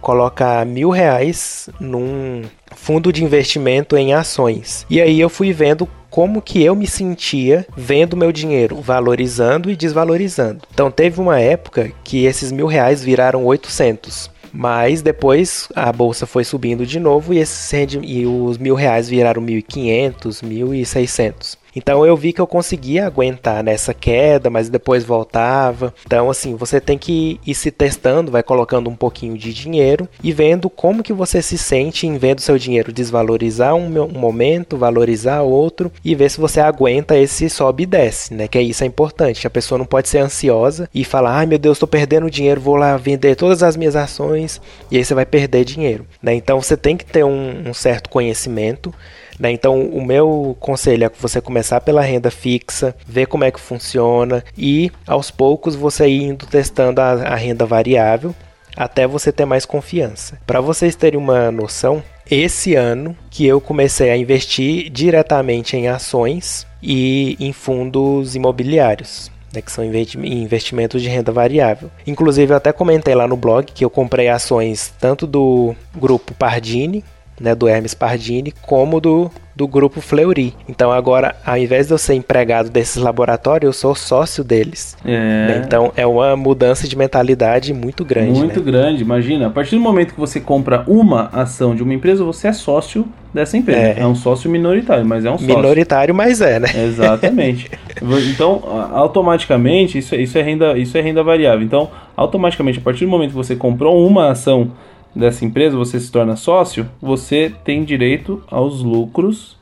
[0.00, 2.42] colocar mil reais num
[2.76, 4.86] fundo de investimento em ações.
[4.88, 9.74] E aí eu fui vendo como que eu me sentia vendo meu dinheiro valorizando e
[9.74, 10.62] desvalorizando.
[10.72, 14.30] Então teve uma época que esses mil reais viraram 800.
[14.58, 17.70] Mas depois a bolsa foi subindo de novo e, esses,
[18.02, 21.58] e os mil reais viraram 1.500, 1.600.
[21.76, 25.92] Então eu vi que eu conseguia aguentar nessa queda, mas depois voltava.
[26.06, 30.32] Então assim, você tem que ir se testando, vai colocando um pouquinho de dinheiro e
[30.32, 35.92] vendo como que você se sente em vendo seu dinheiro desvalorizar um, momento, valorizar outro
[36.02, 38.48] e ver se você aguenta esse sobe e desce, né?
[38.48, 39.46] Que isso é importante.
[39.46, 42.76] A pessoa não pode ser ansiosa e falar: "Ai, meu Deus, estou perdendo dinheiro, vou
[42.76, 44.60] lá vender todas as minhas ações"
[44.90, 46.34] e aí você vai perder dinheiro, né?
[46.34, 48.94] Então você tem que ter um, um certo conhecimento
[49.38, 49.50] né?
[49.50, 54.44] Então, o meu conselho é você começar pela renda fixa, ver como é que funciona
[54.56, 58.34] e aos poucos você ir indo testando a, a renda variável
[58.76, 60.38] até você ter mais confiança.
[60.46, 66.66] Para vocês terem uma noção, esse ano que eu comecei a investir diretamente em ações
[66.82, 69.34] e em fundos imobiliários.
[69.54, 71.88] Né, que são investimentos de renda variável.
[72.04, 77.04] Inclusive, eu até comentei lá no blog que eu comprei ações tanto do grupo Pardini,
[77.40, 80.54] né, do Hermes Pardini, como do, do grupo Fleury.
[80.68, 84.96] Então agora, ao invés de eu ser empregado desses laboratórios, eu sou sócio deles.
[85.04, 85.08] É.
[85.08, 85.62] Né?
[85.64, 88.38] Então é uma mudança de mentalidade muito grande.
[88.38, 88.66] Muito né?
[88.70, 89.46] grande, imagina.
[89.46, 93.06] A partir do momento que você compra uma ação de uma empresa, você é sócio
[93.32, 93.80] dessa empresa.
[93.80, 95.54] É, é um sócio minoritário, mas é um sócio.
[95.54, 96.68] Minoritário, mas é, né?
[96.74, 97.70] Exatamente.
[98.32, 98.62] então,
[98.92, 101.64] automaticamente, isso, é, isso, é renda, isso é renda variável.
[101.64, 104.72] Então, automaticamente, a partir do momento que você comprou uma ação
[105.16, 109.56] dessa empresa, você se torna sócio, você tem direito aos lucros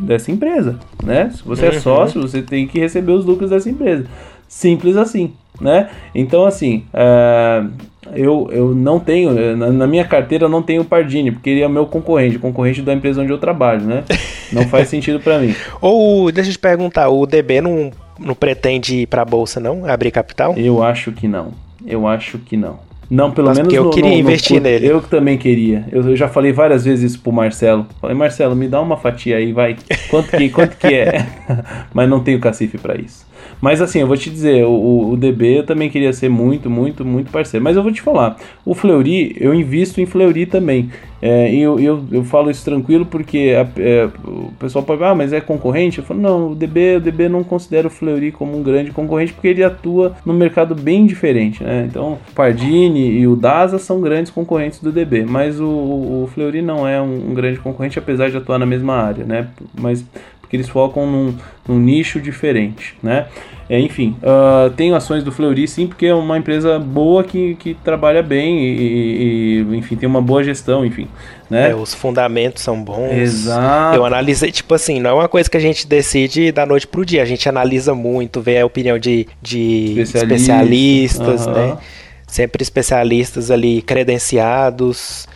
[0.00, 1.30] dessa empresa, né?
[1.34, 1.76] Se você é uhum.
[1.76, 4.06] é sócio, você tem que receber os lucros dessa empresa.
[4.48, 5.90] Simples assim, né?
[6.14, 7.68] Então, assim, uh,
[8.14, 11.68] eu, eu não tenho, na, na, minha carteira eu não tenho Pardini, porque ele é
[11.68, 14.04] meu concorrente, concorrente da empresa onde eu trabalho, né?
[14.52, 15.54] Não faz sentido para mim.
[15.80, 19.84] Ou, deixa eu te perguntar, o DB não, não pretende ir pra bolsa, não?
[19.86, 20.54] Abrir capital?
[20.56, 21.52] Eu acho que não.
[21.84, 22.91] Eu acho que não.
[23.12, 24.86] Não, pelo Mas menos eu no, queria no, investir no, nele.
[24.86, 25.84] Eu também queria.
[25.92, 27.86] Eu, eu, já falei várias vezes isso pro Marcelo.
[28.00, 29.76] Falei, Marcelo, me dá uma fatia aí, vai.
[30.08, 31.26] Quanto que, quanto que é?
[31.92, 33.26] Mas não tenho cacife para isso.
[33.62, 37.04] Mas assim, eu vou te dizer, o, o DB eu também queria ser muito, muito,
[37.04, 37.62] muito parceiro.
[37.62, 40.90] Mas eu vou te falar, o Fleury, eu invisto em Fleury também.
[41.24, 45.14] É, e eu, eu, eu, falo isso tranquilo porque a, é, o pessoal pode ah,
[45.14, 45.98] mas é concorrente?
[45.98, 49.32] Eu falo, não, o DB, o DB não considera o Fleury como um grande concorrente
[49.32, 51.86] porque ele atua no mercado bem diferente, né?
[51.88, 56.60] Então, o Pardini e o Daza são grandes concorrentes do DB, mas o, o Fleury
[56.60, 59.46] não é um, um grande concorrente, apesar de atuar na mesma área, né?
[59.80, 60.04] Mas
[60.52, 61.34] porque eles focam num,
[61.66, 63.26] num nicho diferente, né?
[63.70, 67.72] É, enfim, uh, tenho ações do Fleury sim, porque é uma empresa boa que, que
[67.72, 71.08] trabalha bem e, e enfim, tem uma boa gestão, enfim.
[71.48, 71.70] Né?
[71.70, 73.12] É, os fundamentos são bons.
[73.12, 73.96] Exato.
[73.96, 77.02] Eu analisei, tipo assim, não é uma coisa que a gente decide da noite pro
[77.02, 81.52] dia, a gente analisa muito, vê a opinião de, de especialistas, uhum.
[81.52, 81.78] né?
[82.26, 85.26] Sempre especialistas ali credenciados.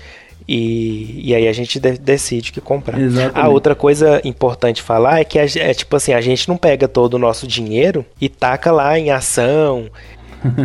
[0.49, 3.01] E, e aí a gente de, decide que comprar.
[3.01, 3.39] Exatamente.
[3.39, 6.87] A outra coisa importante falar é que a, é tipo assim, a gente não pega
[6.87, 9.91] todo o nosso dinheiro e taca lá em ação,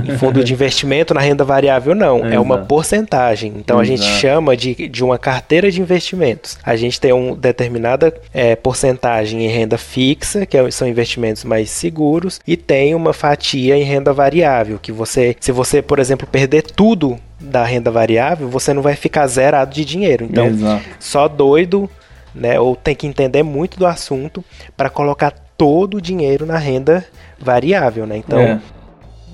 [0.07, 2.25] em fundo de investimento na renda variável, não.
[2.25, 3.53] É, é uma porcentagem.
[3.57, 3.81] Então Exato.
[3.81, 6.57] a gente chama de, de uma carteira de investimentos.
[6.63, 11.69] A gente tem uma determinada é, porcentagem em renda fixa, que é, são investimentos mais
[11.69, 16.63] seguros, e tem uma fatia em renda variável, que você, se você, por exemplo, perder
[16.63, 20.25] tudo da renda variável, você não vai ficar zerado de dinheiro.
[20.25, 20.83] Então, Exato.
[20.99, 21.89] só doido,
[22.33, 24.43] né, ou tem que entender muito do assunto
[24.77, 27.05] para colocar todo o dinheiro na renda
[27.39, 28.17] variável, né?
[28.17, 28.59] Então, é.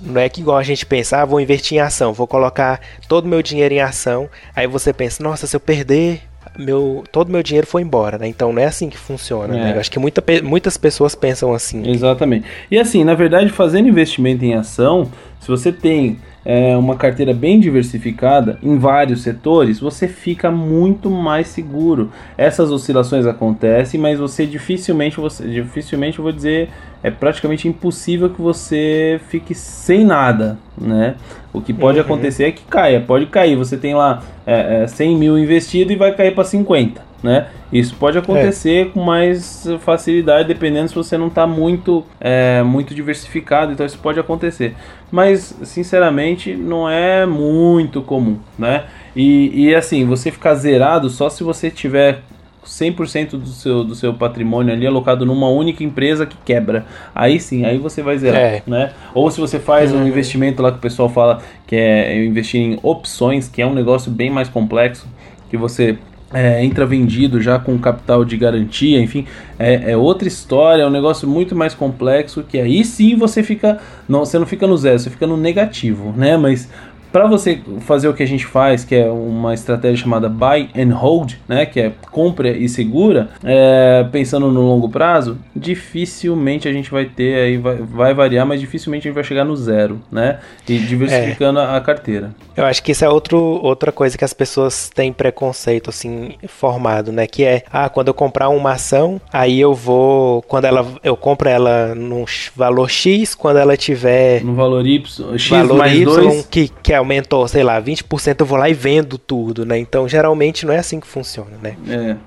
[0.01, 3.25] não é que igual a gente pensa, ah, vou investir em ação, vou colocar todo
[3.25, 4.29] o meu dinheiro em ação.
[4.55, 6.21] Aí você pensa, nossa, se eu perder
[6.57, 8.27] meu, todo meu dinheiro foi embora, né?
[8.27, 9.71] Então não é assim que funciona, né?
[9.71, 9.73] é.
[9.73, 9.79] né?
[9.79, 11.89] acho que muita, muitas pessoas pensam assim.
[11.89, 12.45] Exatamente.
[12.69, 15.09] E assim, na verdade, fazendo investimento em ação,
[15.47, 21.47] se você tem é, uma carteira bem diversificada em vários setores, você fica muito mais
[21.47, 22.11] seguro.
[22.37, 26.67] Essas oscilações acontecem, mas você dificilmente, você, dificilmente eu vou dizer,
[27.01, 31.15] é praticamente impossível que você fique sem nada, né?
[31.53, 32.03] O que pode uhum.
[32.03, 33.55] acontecer é que caia, pode cair.
[33.55, 37.47] Você tem lá é, é, 100 mil investido e vai cair para 50 né?
[37.73, 38.85] Isso pode acontecer é.
[38.85, 44.17] com mais facilidade, dependendo se você não está muito, é, muito diversificado, então isso pode
[44.17, 44.73] acontecer.
[45.11, 48.85] Mas, sinceramente, não é muito comum, né?
[49.13, 52.21] E, e assim, você ficar zerado só se você tiver
[52.65, 56.85] 100% do seu, do seu patrimônio ali alocado numa única empresa que quebra.
[57.13, 58.63] Aí sim, aí você vai zerar, É.
[58.65, 58.91] né?
[59.13, 62.79] Ou se você faz um investimento lá que o pessoal fala que é investir em
[62.81, 65.05] opções, que é um negócio bem mais complexo,
[65.49, 65.97] que você
[66.33, 69.25] é, entra vendido já com capital de garantia, enfim,
[69.57, 73.79] é, é outra história, é um negócio muito mais complexo que aí sim você fica,
[74.07, 76.35] não, você não fica no zero, você fica no negativo, né?
[76.35, 76.69] Mas
[77.17, 80.93] para você fazer o que a gente faz, que é uma estratégia chamada buy and
[80.93, 86.91] hold, né, que é compra e segura, é, pensando no longo prazo, dificilmente a gente
[86.91, 90.39] vai ter aí vai, vai variar, mas dificilmente a gente vai chegar no zero, né,
[90.69, 92.35] e diversificando a, a carteira.
[92.55, 97.11] Eu acho que isso é outro, outra coisa que as pessoas têm preconceito assim formado,
[97.11, 97.27] né?
[97.27, 101.47] Que é, ah, quando eu comprar uma ação, aí eu vou, quando ela, eu compro
[101.47, 106.47] ela num valor X, quando ela tiver No valor Y, X valor mais Y 2,
[106.47, 109.79] que, que aumentou, sei lá, 20%, eu vou lá e vendo tudo, né?
[109.79, 111.77] Então, geralmente não é assim que funciona, né?
[111.87, 112.17] é,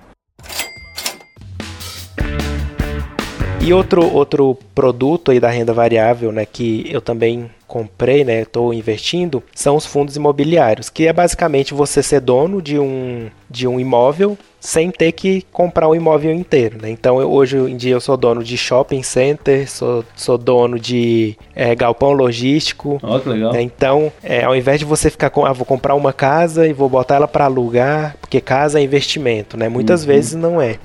[3.61, 8.75] E outro, outro produto aí da renda variável, né, que eu também comprei, né, estou
[8.75, 13.79] investindo, são os fundos imobiliários, que é basicamente você ser dono de um, de um
[13.79, 16.91] imóvel sem ter que comprar o imóvel inteiro, né?
[16.91, 21.37] Então, eu- hoje em dia eu sou dono de shopping center, sou, sou dono de
[21.55, 23.53] eh, galpão logístico, ó que legal.
[23.53, 23.63] né?
[23.63, 26.89] Então, é, ao invés de você ficar com, ah, vou comprar uma casa e vou
[26.91, 29.69] botar ela para alugar, porque casa é investimento, né?
[29.69, 30.09] Muitas Uhum.
[30.09, 30.77] vezes não é.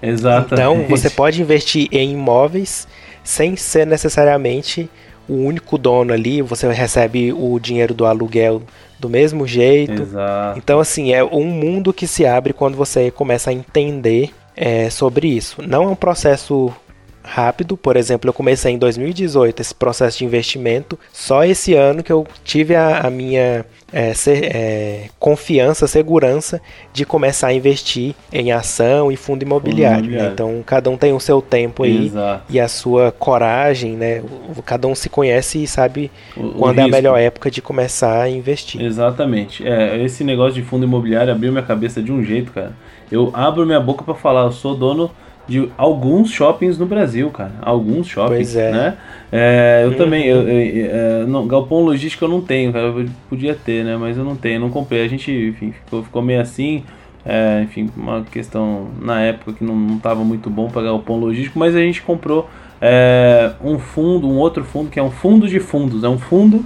[0.00, 0.52] Exatamente.
[0.54, 2.86] Então, você pode investir em imóveis
[3.24, 4.88] sem ser necessariamente
[5.28, 8.62] o único dono ali, você recebe o dinheiro do aluguel
[8.98, 10.02] do mesmo jeito.
[10.02, 10.58] Exato.
[10.58, 15.28] Então, assim, é um mundo que se abre quando você começa a entender é, sobre
[15.28, 15.62] isso.
[15.62, 16.72] Não é um processo
[17.28, 22.10] rápido, por exemplo, eu comecei em 2018 esse processo de investimento, só esse ano que
[22.12, 26.60] eu tive a, a minha é, se- é, confiança, segurança
[26.92, 29.96] de começar a investir em ação e fundo imobiliário.
[29.96, 30.00] né?
[30.08, 30.32] imobiliário.
[30.32, 32.44] Então, cada um tem o seu tempo aí Exato.
[32.50, 34.20] e a sua coragem, né?
[34.56, 37.62] O- Cada um se conhece e sabe O- o quando é a melhor época de
[37.62, 38.80] começar a investir.
[38.82, 39.66] Exatamente.
[39.66, 42.72] É, esse negócio de fundo imobiliário abriu minha cabeça de um jeito, cara.
[43.10, 45.10] Eu abro minha boca pra falar, eu sou dono
[45.48, 47.52] de alguns shoppings no Brasil, cara.
[47.62, 48.70] Alguns shoppings, Pois é.
[48.70, 48.96] né?
[49.32, 49.96] É, eu Uhum.
[49.96, 52.86] também, eu, eu- é, não, galpão logístico eu não tenho, cara.
[52.86, 53.96] Eu podia ter, né?
[53.96, 55.02] Mas eu não tenho, não comprei.
[55.04, 56.82] A gente, enfim, ficou, ficou meio assim.
[57.24, 61.58] É, enfim, uma questão na época que não, não tava muito bom para galpão logístico,
[61.58, 62.48] mas a gente comprou
[62.80, 66.04] é, um fundo, um outro fundo que é um fundo de fundos.
[66.04, 66.64] É um fundo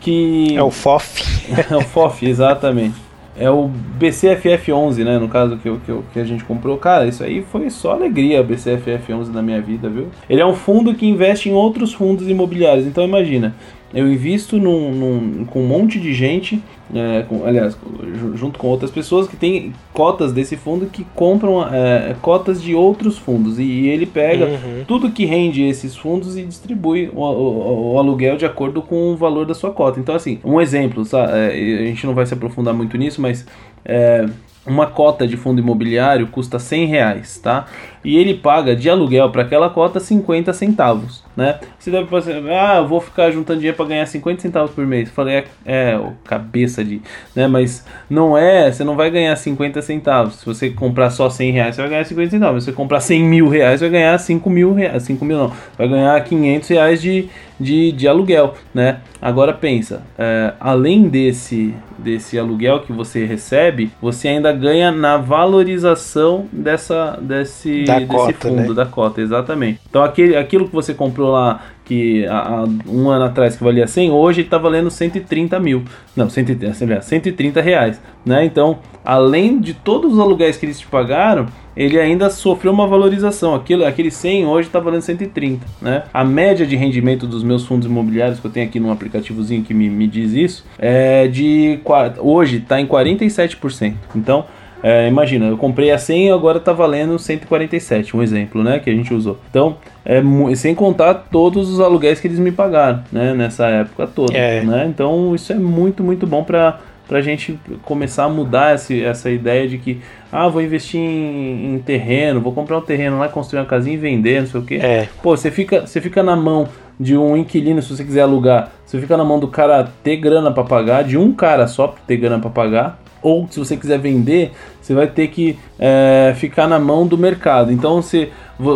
[0.00, 1.22] que É o FOF.
[1.70, 2.96] é o FOF, exatamente.
[3.36, 3.68] É o
[3.98, 5.18] BCFF11, né?
[5.18, 6.76] No caso que, que, que a gente comprou.
[6.78, 10.06] Cara, isso aí foi só alegria, BCFF11 na minha vida, viu?
[10.30, 12.86] Ele é um fundo que investe em outros fundos imobiliários.
[12.86, 13.54] Então imagina,
[13.92, 16.62] eu invisto num, num- com um monte de gente,
[16.94, 17.76] é, com- aliás,
[18.14, 22.74] ju- junto com outras pessoas que têm cotas desse fundo que compram é, cotas de
[22.74, 23.58] outros fundos.
[23.58, 24.84] E, ele pega Uhum.
[24.86, 29.16] tudo que rende esses fundos e distribui o, o- o aluguel de acordo com o
[29.16, 29.98] valor da sua cota.
[30.00, 31.48] Então, assim, um exemplo, sa- é,
[31.82, 33.46] a gente não vai se aprofundar muito nisso, mas
[33.84, 34.26] é,
[34.66, 37.66] uma cota de fundo imobiliário custa 100 reais, tá?
[38.04, 41.58] E ele paga de aluguel para aquela cota 50 centavos, né?
[41.78, 45.08] Você deve pensar, ah, eu vou ficar juntando dinheiro para ganhar 50 centavos por mês.
[45.08, 47.00] Eu Falei, é, é, cabeça de,
[47.34, 47.46] né?
[47.46, 50.34] Mas não é, você não vai ganhar 50 centavos.
[50.34, 52.64] Se você comprar só 100 reais, você vai ganhar 50 centavos.
[52.64, 55.02] Se você comprar 100 mil reais, você vai ganhar 5 mil reais.
[55.04, 57.28] 5 mil não, vai ganhar 500 reais de,
[57.58, 58.98] de, de aluguel, né?
[59.20, 66.46] Agora pensa, é, além desse, desse aluguel que você recebe, você ainda ganha na valorização
[66.52, 68.74] dessa, desse, Da desse cota, fundo, né?
[68.74, 69.80] da cota, exatamente.
[69.88, 74.10] Então aquele, aquilo que você comprou lá que há, um ano atrás que valia 100,
[74.10, 75.84] hoje está valendo 130 mil.
[76.16, 78.44] Não, 130, aliás, 130 reais, né?
[78.44, 83.54] Então, além de todos os aluguéis que eles te pagaram, ele ainda sofreu uma valorização.
[83.54, 86.04] Aquilo, aquele 100 hoje está valendo 130, né?
[86.12, 89.74] A média de rendimento dos meus fundos imobiliários que eu tenho aqui num aplicativozinho que
[89.74, 91.80] me, me diz isso é de
[92.18, 93.94] hoje está em 47%.
[94.14, 94.46] Então,
[94.86, 98.90] é, imagina, eu comprei a 100 e agora tá valendo 147, um exemplo, né, que
[98.90, 99.38] a gente usou.
[99.48, 100.22] Então, é
[100.54, 104.62] sem contar todos os aluguéis que eles me pagaram, né, nessa época toda, É.
[104.62, 104.84] né?
[104.86, 109.68] Então, isso é muito, muito bom para pra gente começar a mudar esse, essa ideia
[109.68, 110.00] de que,
[110.32, 113.98] ah, vou investir em, em terreno, vou comprar um terreno lá, construir uma casinha e
[113.98, 114.74] vender, não sei o quê.
[114.82, 115.08] É.
[115.22, 116.66] Pô, você fica, você fica na mão
[116.98, 118.70] de um inquilino se você quiser alugar.
[118.86, 122.00] Você fica na mão do cara ter grana pra pagar, de um cara só pra
[122.06, 122.98] ter grana pra pagar.
[123.24, 127.72] Ou se você quiser vender, você vai ter que é, ficar na mão do mercado.
[127.72, 128.28] Então, se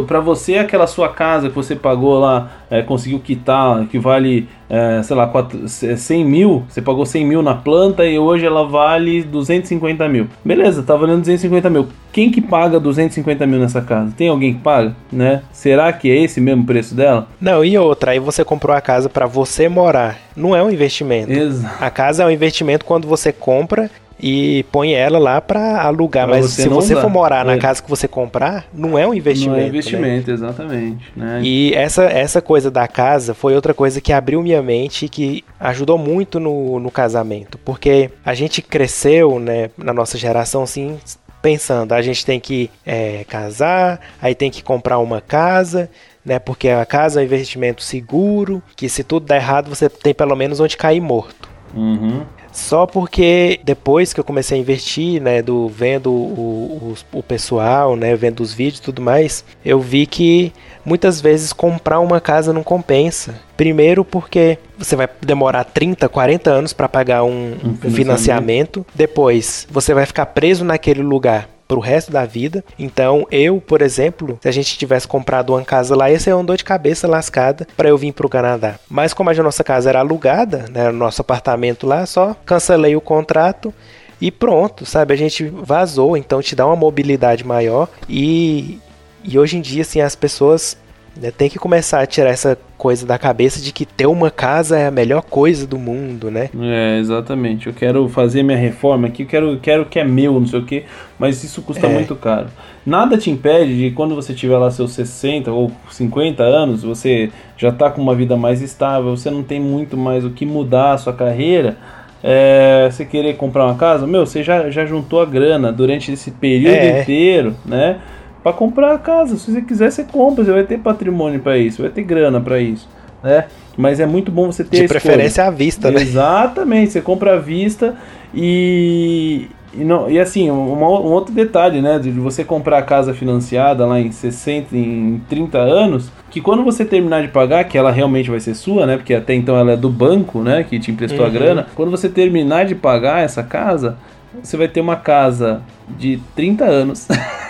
[0.06, 5.02] para você aquela sua casa que você pagou lá, é, conseguiu quitar, que vale, é,
[5.02, 9.22] sei lá, 4, 100 mil, você pagou 100 mil na planta e hoje ela vale
[9.22, 10.26] 250 mil.
[10.44, 11.86] Beleza, tá valendo 250 mil.
[12.10, 14.12] Quem que paga 250 mil nessa casa?
[14.16, 15.42] Tem alguém que paga, né?
[15.52, 17.28] Será que é esse mesmo preço dela?
[17.38, 20.18] Não, e outra, aí você comprou a casa para você morar.
[20.34, 21.30] Não é um investimento.
[21.30, 21.84] Exato.
[21.84, 23.90] A casa é um investimento quando você compra
[24.20, 26.26] e põe ela lá para alugar.
[26.26, 27.58] Pra Mas você se você for morar na é.
[27.58, 29.52] casa que você comprar, não é um investimento.
[29.52, 29.68] Não é né?
[29.68, 30.34] investimento, né?
[30.34, 31.12] exatamente.
[31.16, 31.40] Né?
[31.42, 35.44] E essa, essa coisa da casa foi outra coisa que abriu minha mente e que
[35.60, 37.58] ajudou muito no, no casamento.
[37.58, 40.98] Porque a gente cresceu, né, na nossa geração, assim,
[41.40, 45.88] pensando, a gente tem que é, casar, aí tem que comprar uma casa,
[46.24, 46.38] né?
[46.38, 50.34] Porque a casa é um investimento seguro, que se tudo der errado, você tem pelo
[50.36, 51.48] menos onde cair morto.
[51.74, 52.22] Uhum.
[52.58, 57.94] Só porque depois que eu comecei a investir, né, do vendo o, o, o pessoal,
[57.94, 60.52] né, vendo os vídeos e tudo mais, eu vi que
[60.84, 63.40] muitas vezes comprar uma casa não compensa.
[63.56, 67.94] Primeiro porque você vai demorar 30, 40 anos para pagar um, um financiamento.
[67.94, 68.86] financiamento.
[68.92, 72.64] Depois, você vai ficar preso naquele lugar pro resto da vida.
[72.78, 76.42] Então, eu, por exemplo, se a gente tivesse comprado uma casa lá, ia ser uma
[76.42, 78.76] dor de cabeça lascada para eu vir pro Canadá.
[78.88, 83.00] Mas como a nossa casa era alugada, né, o nosso apartamento lá, só cancelei o
[83.00, 83.72] contrato
[84.20, 85.12] e pronto, sabe?
[85.12, 88.80] A gente vazou, então te dá uma mobilidade maior e,
[89.22, 90.76] e hoje em dia, assim, as pessoas
[91.20, 94.78] né, tem que começar a tirar essa coisa da cabeça de que ter uma casa
[94.78, 96.48] é a melhor coisa do mundo, né?
[96.60, 97.66] É, exatamente.
[97.66, 100.64] Eu quero fazer minha reforma aqui, eu quero, quero que é meu, não sei o
[100.64, 100.84] que,
[101.18, 101.92] mas isso custa é.
[101.92, 102.46] muito caro.
[102.86, 107.72] Nada te impede de quando você tiver lá seus 60 ou 50 anos, você já
[107.72, 110.98] tá com uma vida mais estável, você não tem muito mais o que mudar a
[110.98, 111.76] sua carreira.
[112.22, 116.30] É, você querer comprar uma casa, meu, você já, já juntou a grana durante esse
[116.30, 117.02] período é.
[117.02, 118.00] inteiro, né?
[118.42, 119.36] Para comprar a casa.
[119.36, 122.60] Se você quiser, você compra, você vai ter patrimônio para isso, vai ter grana para
[122.60, 122.88] isso,
[123.22, 123.46] né?
[123.76, 126.00] Mas é muito bom você ter De preferência à vista, né?
[126.00, 127.96] Exatamente, você compra à vista
[128.34, 131.98] e e, não, e assim, um, um, outro detalhe, né?
[131.98, 136.84] De você comprar a casa financiada lá em 60, em 30 anos, que quando você
[136.84, 138.96] terminar de pagar, que ela realmente vai ser sua, né?
[138.96, 140.64] Porque até então ela é do banco, né?
[140.64, 141.26] Que te emprestou uhum.
[141.26, 141.66] a grana.
[141.74, 143.96] Quando você terminar de pagar essa casa,
[144.42, 145.62] você vai ter uma casa
[145.98, 147.06] de 30 anos.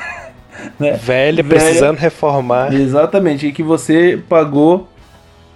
[0.78, 0.92] né?
[0.92, 2.72] Velha, precisando reformar.
[2.72, 4.88] Exatamente, e que você pagou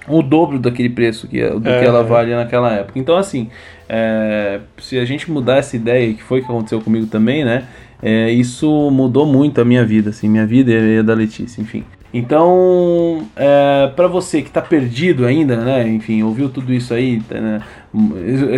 [0.08, 2.98] o dobro daquele preço que, do é, que ela vale naquela época.
[2.98, 3.48] Então, assim,
[3.88, 7.64] é, se a gente mudar essa ideia, que foi o que aconteceu comigo também, né?
[8.02, 11.84] É, isso mudou muito a minha vida, assim, minha vida e a da Letícia, enfim.
[12.12, 15.88] Então, é, para você que está perdido ainda, né?
[15.88, 17.62] Enfim, ouviu tudo isso aí, né?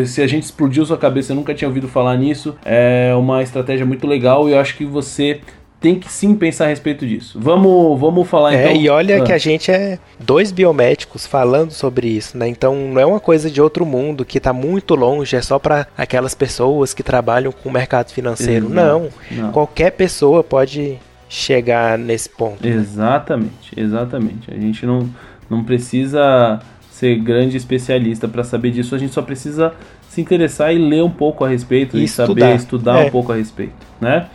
[0.07, 3.85] se a gente explodiu sua cabeça, eu nunca tinha ouvido falar nisso, é uma estratégia
[3.85, 5.41] muito legal e eu acho que você
[5.85, 7.39] tem que sim pensar a respeito disso.
[7.39, 8.81] Vamos, vamos falar é, então.
[8.81, 9.21] E olha ah.
[9.21, 12.49] que a gente é dois biomédicos falando sobre isso, né?
[12.49, 15.87] Então não é uma coisa de outro mundo que está muito longe, é só para
[15.95, 18.67] aquelas pessoas que trabalham com o mercado financeiro.
[18.67, 19.11] Não.
[19.31, 19.53] não.
[19.53, 20.97] Qualquer pessoa pode
[21.29, 22.67] chegar nesse ponto.
[22.67, 23.83] Exatamente, né?
[23.83, 24.51] exatamente.
[24.51, 25.07] A gente não,
[25.51, 26.61] não precisa
[26.91, 29.75] ser grande especialista para saber disso, a gente só precisa
[30.09, 33.07] se interessar e ler um pouco a respeito e, e saber estudar é.
[33.09, 34.29] um pouco a respeito, né?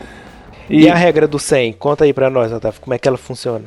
[0.70, 1.74] E, e a regra do 100?
[1.74, 3.66] Conta aí pra nós, Otávio, como é que ela funciona?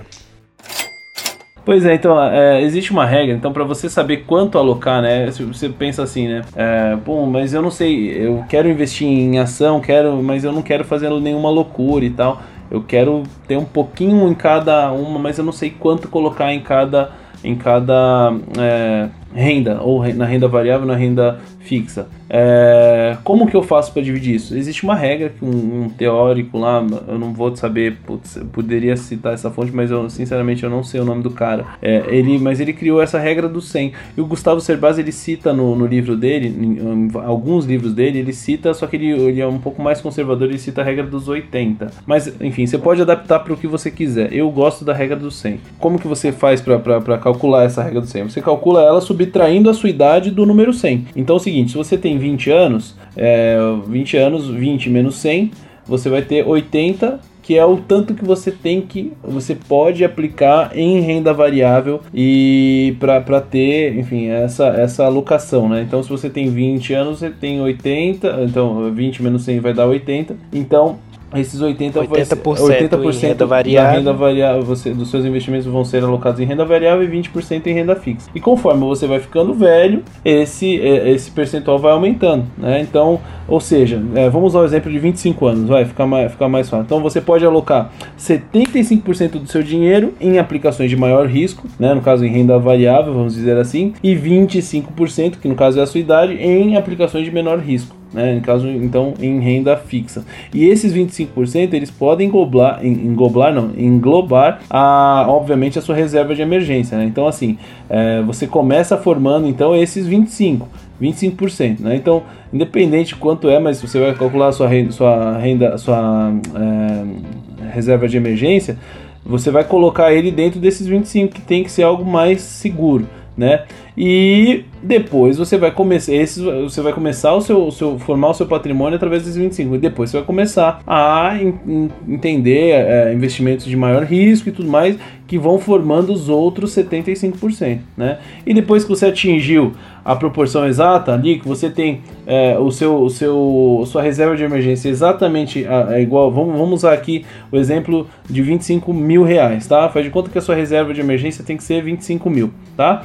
[1.64, 5.68] Pois é, então, é, existe uma regra, então para você saber quanto alocar, né, você
[5.68, 10.20] pensa assim, né, é, bom, mas eu não sei, eu quero investir em ação, quero,
[10.20, 14.34] mas eu não quero fazer nenhuma loucura e tal, eu quero ter um pouquinho em
[14.34, 17.12] cada uma, mas eu não sei quanto colocar em cada,
[17.44, 22.07] em cada é, renda, ou na renda variável, na renda fixa.
[22.29, 24.57] É, como que eu faço para dividir isso?
[24.57, 29.35] Existe uma regra que um, um, teórico lá, eu não vou saber, putz, poderia citar
[29.35, 31.67] essa fonte, mas eu sinceramente eu não sei o nome do cara.
[31.83, 33.93] É, ele, mas ele criou essa regra do 100.
[34.17, 38.19] E o Gustavo Cerbasi ele cita no, no livro dele, em, em, alguns livros dele,
[38.19, 41.05] ele cita, só que ele, ele, é um pouco mais conservador, ele cita a regra
[41.05, 41.91] dos 80.
[42.07, 44.33] Mas enfim, você pode adaptar para o que você quiser.
[44.33, 45.61] Eu gosto da regra do 100.
[45.79, 48.31] Como que você faz para calcular essa regra do 100?
[48.31, 51.09] Você calcula ela subtraindo a sua idade do número 100.
[51.15, 55.50] Então é o seguinte, se você tem 20 anos, é, 20 anos, 20 menos 100,
[55.86, 60.76] você vai ter 80, que é o tanto que você tem que você pode aplicar
[60.76, 65.82] em renda variável e para ter, enfim, essa essa alocação, né?
[65.82, 69.86] Então, se você tem 20 anos, você tem 80, então 20 menos 100 vai dar
[69.86, 70.36] 80.
[70.53, 70.98] Então,
[71.41, 73.91] esses 80%, 80%, vai ser, 80 em renda variável.
[73.91, 77.66] da renda variável você, dos seus investimentos vão ser alocados em renda variável e 20%
[77.66, 78.30] em renda fixa.
[78.35, 82.45] E conforme você vai ficando velho, esse, é, esse percentual vai aumentando.
[82.59, 82.80] Né?
[82.80, 86.49] Então, ou seja, é, vamos usar o exemplo de 25 anos, vai ficar mais, ficar
[86.49, 86.85] mais fácil.
[86.85, 91.95] Então você pode alocar 75% do seu dinheiro em aplicações de maior risco, né?
[91.95, 95.87] no caso em renda variável, vamos dizer assim, e 25%, que no caso é a
[95.87, 98.37] sua idade, em aplicações de menor risco né?
[98.37, 100.25] Em caso, então, em renda fixa.
[100.53, 106.43] E esses 25% eles podem englobar, englobar não, englobar a, obviamente, a sua reserva de
[106.43, 107.05] emergência, né?
[107.05, 107.59] Então, assim,
[107.89, 110.63] é, você começa formando, então, esses 25%.
[111.01, 111.97] 25%, né?
[111.97, 116.33] Então, independente de quanto é, mas você vai calcular a sua renda, sua, renda, sua
[116.55, 118.79] é, reserva de emergência,
[119.25, 123.07] você vai colocar ele dentro desses 25, que tem que ser algo mais seguro,
[123.37, 123.64] né?
[123.97, 128.35] E depois você vai começar, esse, você vai começar o seu, o seu, formar o
[128.35, 129.74] seu patrimônio através desses 25.
[129.74, 134.68] E depois você vai começar a in, entender é, investimentos de maior risco e tudo
[134.68, 134.97] mais,
[135.33, 137.78] que vão formando os outros 75%.
[137.97, 138.18] Né?
[138.45, 139.72] E depois que você atingiu
[140.05, 144.43] a proporção exata ali, que você tem é, o seu, o seu, sua reserva de
[144.43, 149.66] emergência exatamente a, é igual, vamos, vamos usar aqui o exemplo de 25 mil reais,
[149.66, 149.89] tá?
[149.89, 153.03] Faz de conta que a sua reserva de emergência tem que ser 25 mil, tá?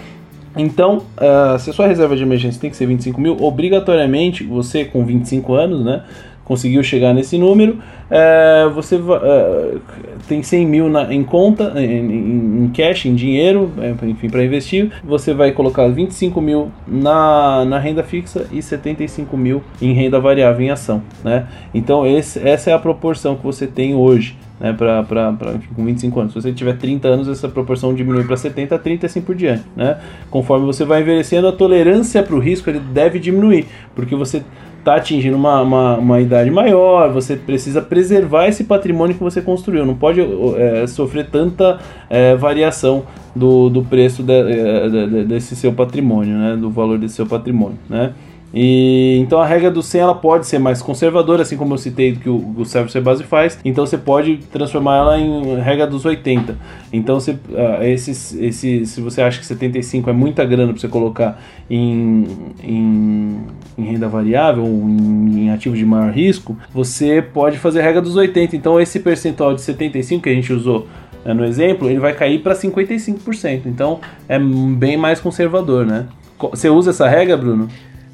[0.57, 4.83] Então, uh, se a sua reserva de emergência tem que ser 25 mil, obrigatoriamente, você
[4.83, 6.03] com 25 anos, né,
[6.47, 9.81] conseguiu chegar nesse número, uh, você uh,
[10.29, 13.69] tem 100 mil na, em conta, em, em, cash, em dinheiro,
[14.03, 19.61] enfim, para investir, você vai colocar 25 mil na, na renda fixa e 75 mil
[19.81, 21.47] em renda variável, em ação, né?
[21.73, 25.69] Então, esse, essa é a proporção que você tem hoje né, pra, pra, pra, enfim,
[25.75, 26.33] com 25 anos.
[26.33, 29.63] Se você tiver 30 anos, essa proporção diminui para 70, 30 e assim por diante.
[29.75, 29.97] Né?
[30.29, 34.43] Conforme você vai envelhecendo, a tolerância para o risco ele deve diminuir, porque você
[34.87, 39.85] está atingindo uma, uma, uma, idade maior, você precisa preservar esse patrimônio que você construiu,
[39.85, 40.21] não pode
[40.55, 41.77] é, sofrer tanta
[42.09, 43.03] é, variação
[43.35, 44.43] do, do preço de,
[44.89, 47.77] de, desse seu patrimônio, né, do valor desse seu patrimônio.
[47.89, 48.13] Né?
[48.53, 52.15] E então a regra do 100 ela pode ser mais conservadora, assim como eu citei
[52.15, 53.59] que o, o Service Base faz.
[53.63, 56.57] Então você pode transformar ela em regra dos 80.
[56.91, 60.87] Então você, uh, esses, esse, se você acha que 75 é muita grana para você
[60.87, 62.25] colocar em,
[62.63, 63.37] em,
[63.77, 68.15] em, renda variável, em, em ativo de maior risco, você pode fazer a regra dos
[68.15, 68.55] 80.
[68.55, 70.87] Então esse percentual de 75 que a gente usou
[71.25, 73.63] né, no exemplo, ele vai cair para 55%.
[73.65, 76.05] Então é bem mais conservador, né?
[76.39, 77.67] Você usa essa regra, Bruno?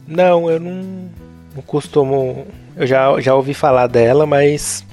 [0.08, 1.10] Não, eu não,
[1.56, 2.46] não costumo.
[2.76, 4.86] Eu já, já ouvi falar dela, mas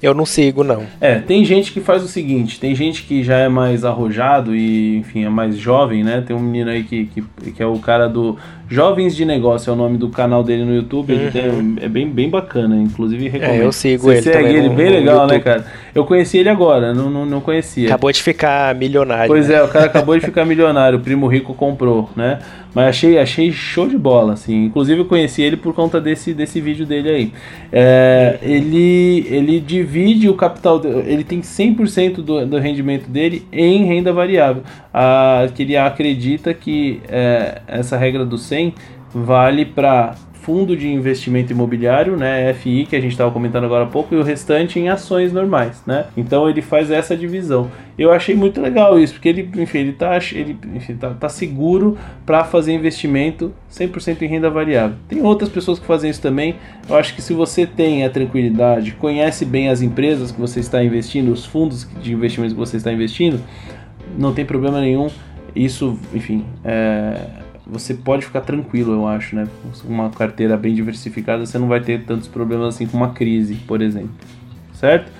[0.00, 0.86] eu não sigo, não.
[1.00, 4.96] É, tem gente que faz o seguinte: tem gente que já é mais arrojado e,
[4.98, 6.22] enfim, é mais jovem, né?
[6.26, 8.38] Tem um menino aí que, que, que é o cara do
[8.70, 11.12] Jovens de Negócio, é o nome do canal dele no YouTube.
[11.12, 11.20] Uhum.
[11.20, 13.62] Ele tem, é bem, bem bacana, inclusive recomendo.
[13.62, 14.22] É, eu sigo Você ele.
[14.22, 15.64] Segue também ele, no, bem legal, né, cara?
[15.94, 17.86] Eu conheci ele agora, não, não, não conhecia.
[17.86, 19.28] Acabou de ficar milionário.
[19.28, 19.54] Pois né?
[19.54, 22.40] é, o cara acabou de ficar milionário, o primo rico comprou, né?
[22.74, 24.66] Mas achei, achei show de bola, assim.
[24.66, 27.32] Inclusive eu conheci ele por conta desse, desse vídeo dele aí.
[27.72, 34.12] É, ele, ele divide o capital, ele tem 100% do, do rendimento dele em renda
[34.12, 34.62] variável.
[34.92, 38.57] Ah, que ele acredita que é, essa regra do 100
[39.12, 40.14] vale para
[40.48, 44.16] fundo de investimento imobiliário, né, FI, que a gente estava comentando agora há pouco, e
[44.16, 46.06] o restante em ações normais, né?
[46.16, 47.70] Então ele faz essa divisão.
[47.98, 51.98] Eu achei muito legal isso, porque ele, enfim, ele tá, ele, enfim, tá, tá seguro
[52.24, 54.96] para fazer investimento 100% em renda variável.
[55.06, 56.54] Tem outras pessoas que fazem isso também.
[56.88, 60.82] Eu acho que se você tem a tranquilidade, conhece bem as empresas que você está
[60.82, 63.38] investindo, os fundos de investimento que você está investindo,
[64.16, 65.08] não tem problema nenhum.
[65.54, 69.46] Isso, enfim, é você pode ficar tranquilo, eu acho, né?
[69.84, 73.82] Uma carteira bem diversificada, você não vai ter tantos problemas assim com uma crise, por
[73.82, 74.10] exemplo.
[74.72, 75.12] Certo?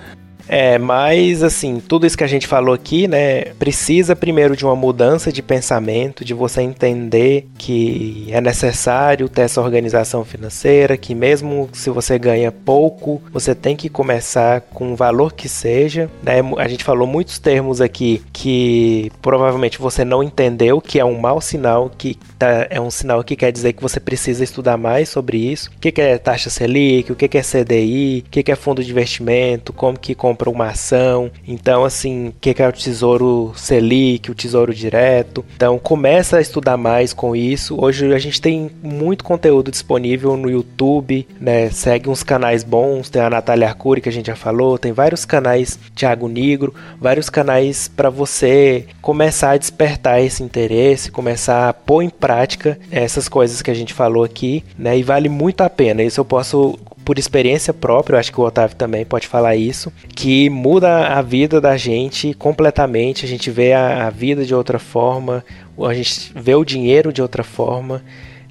[0.49, 4.75] É, mas assim, tudo isso que a gente falou aqui, né, precisa primeiro de uma
[4.75, 11.69] mudança de pensamento, de você entender que é necessário ter essa organização financeira, que mesmo
[11.71, 16.39] se você ganha pouco, você tem que começar com o valor que seja, né?
[16.57, 21.39] A gente falou muitos termos aqui que provavelmente você não entendeu, que é um mau
[21.39, 25.37] sinal, que tá, é um sinal que quer dizer que você precisa estudar mais sobre
[25.37, 25.69] isso.
[25.75, 29.71] O que, é taxa Selic, o que, é CDI, o que, é fundo de investimento,
[29.73, 31.29] como que compra compra uma ação.
[31.45, 35.43] Então, assim, o que é o Tesouro Selic, o Tesouro Direto.
[35.55, 37.75] Então, começa a estudar mais com isso.
[37.79, 41.69] Hoje a gente tem muito conteúdo disponível no YouTube, né?
[41.69, 45.25] Segue uns canais bons, tem a Natália Arcuri que a gente já falou, tem vários
[45.25, 52.01] canais Thiago Negro, vários canais para você começar a despertar esse interesse, começar a pôr
[52.01, 54.97] em prática essas coisas que a gente falou aqui, né?
[54.97, 56.01] E vale muito a pena.
[56.01, 56.79] Isso eu posso
[57.09, 61.23] por experiência própria, eu acho que o Otávio também pode falar isso, que muda a
[61.23, 63.25] vida da gente completamente.
[63.25, 65.43] A gente vê a, a vida de outra forma,
[65.81, 68.03] a gente vê o dinheiro de outra forma,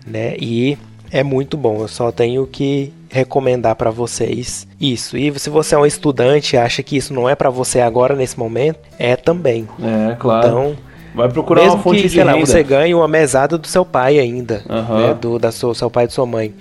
[0.04, 0.34] né?
[0.40, 0.76] E
[1.12, 1.82] é muito bom.
[1.82, 5.16] Eu só tenho que recomendar para vocês isso.
[5.16, 8.16] E se você é um estudante e acha que isso não é para você agora
[8.16, 9.68] nesse momento, é também.
[9.80, 10.48] É, claro.
[10.48, 10.76] Então,
[11.14, 12.44] vai procurar mesmo uma fonte que, de sei lá, renda.
[12.44, 15.06] você ganhe uma mesada do seu pai ainda, Aham.
[15.06, 16.52] né, do da seu, seu pai e da sua mãe.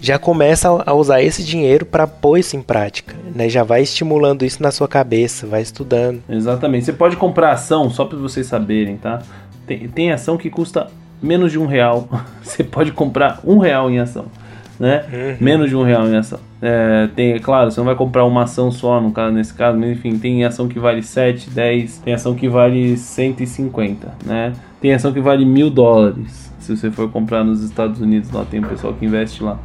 [0.00, 3.48] Já começa a usar esse dinheiro para pôr isso em prática, né?
[3.48, 6.22] Já vai estimulando isso na sua cabeça, vai estudando.
[6.28, 6.84] Exatamente.
[6.84, 9.20] Você pode comprar ação, só para vocês saberem, tá?
[9.66, 10.88] Tem, tem ação que custa
[11.22, 12.08] menos de um real.
[12.42, 14.26] Você pode comprar um real em ação,
[14.78, 15.04] né?
[15.12, 15.36] Uhum.
[15.40, 16.40] Menos de um real em ação.
[16.60, 19.78] É, tem, é claro, você não vai comprar uma ação só, no caso, nesse caso,
[19.78, 24.52] mas enfim, tem ação que vale 7, 10, tem ação que vale 150, né?
[24.80, 26.52] Tem ação que vale mil dólares.
[26.58, 29.58] Se você for comprar nos Estados Unidos, lá tem um pessoal que investe lá.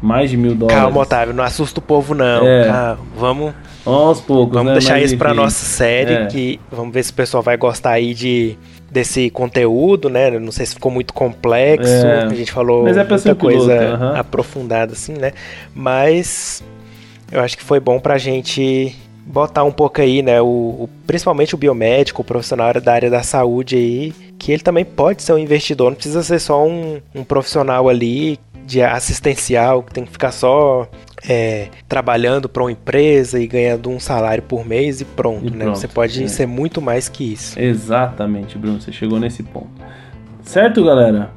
[0.00, 0.80] Mais de mil dólares.
[0.80, 2.46] Calma, Otávio, não assusta o povo não.
[2.46, 2.66] É.
[2.66, 3.54] Calma, vamos,
[3.84, 4.78] Aos poucos, vamos né?
[4.78, 5.40] deixar Mas, isso para enfim.
[5.40, 6.26] nossa série, É.
[6.26, 8.56] que vamos ver se o pessoal vai gostar aí de
[8.90, 10.30] desse conteúdo, né?
[10.38, 12.22] Não sei se ficou muito complexo, É.
[12.24, 14.16] a gente falou Mas é pra muita um piloto, coisa aham.
[14.16, 15.32] aprofundada assim, né?
[15.74, 16.62] Mas
[17.30, 18.94] eu acho que foi bom pra gente
[19.26, 23.22] botar um pouco aí, né, o, o- principalmente o biomédico, o profissional da área da
[23.22, 27.22] saúde aí, que ele também pode ser um investidor, não precisa ser só um, um
[27.22, 28.38] profissional ali
[28.68, 30.86] de assistencial, que tem que ficar só
[31.26, 35.64] é, trabalhando para uma empresa e ganhando um salário por mês e pronto, E né?
[35.64, 36.28] pronto, Você pode é.
[36.28, 37.58] ser muito mais que isso.
[37.58, 39.70] Exatamente, Bruno, você chegou nesse ponto.
[40.42, 41.30] Certo, galera?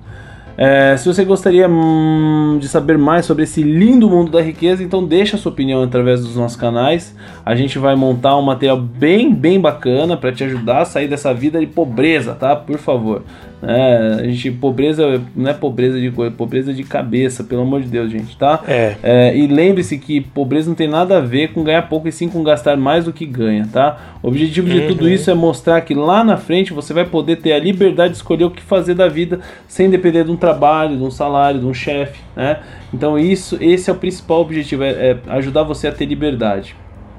[0.58, 5.03] É, se você gostaria hum, de saber mais sobre esse lindo mundo da riqueza, então
[5.06, 7.16] deixa sua opinião através dos nossos canais.
[7.45, 11.34] A gente vai montar um material bem, bem bacana para te ajudar a sair dessa
[11.34, 12.56] vida de pobreza, tá?
[12.58, 13.24] Por favor.
[13.64, 17.82] É, a gente, pobreza não é pobreza de coisa, é pobreza de cabeça, pelo amor
[17.82, 18.62] de Deus, gente, tá?
[18.68, 18.96] É.
[19.04, 22.28] É, e lembre-se que pobreza não tem nada a ver com ganhar pouco e sim
[22.28, 24.16] com gastar mais do que ganha, tá?
[24.24, 27.54] O objetivo de tudo isso é mostrar que lá na frente você vai poder ter
[27.54, 31.04] a liberdade de escolher o que fazer da vida sem depender de um trabalho, de
[31.04, 32.60] um salário, de um chefe, né?
[32.94, 36.76] Então isso, esse é o principal objetivo, é, é ajudar você a ter liberdade,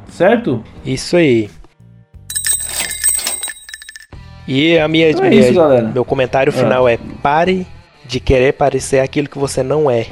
[0.09, 0.63] certo?
[0.85, 1.49] Isso aí.
[4.47, 5.89] E a minha, Então é minha- isso, galera.
[5.89, 7.67] meu comentário final é pare
[8.05, 10.07] de querer parecer aquilo que você não é.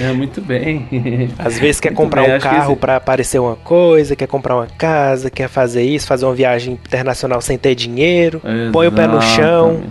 [0.00, 0.86] É muito bem.
[1.38, 4.54] Às vezes quer Muito comprar bem, um que carro pra parecer uma coisa, quer comprar
[4.56, 8.40] uma casa, quer fazer isso, fazer uma viagem internacional sem ter dinheiro.
[8.72, 9.82] Põe o pé no chão,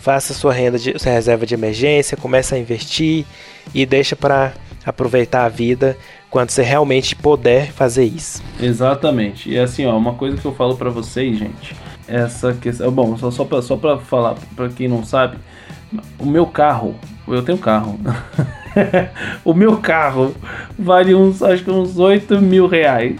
[0.00, 3.24] faça sua renda de sua reserva de emergência, começa a investir
[3.74, 4.52] e deixa pra
[4.86, 5.96] aproveitar a vida
[6.30, 8.42] quando você realmente puder fazer isso.
[8.60, 9.50] Exatamente.
[9.50, 11.74] E assim, ó, uma coisa que eu falo pra vocês, gente,
[12.08, 15.36] essa questão, bom, só só para só para falar pra quem não sabe,
[16.18, 16.94] o meu carro,
[17.26, 17.98] eu tenho carro.
[19.44, 20.34] o meu carro
[20.78, 23.16] vale uns, acho que uns 8 mil reais.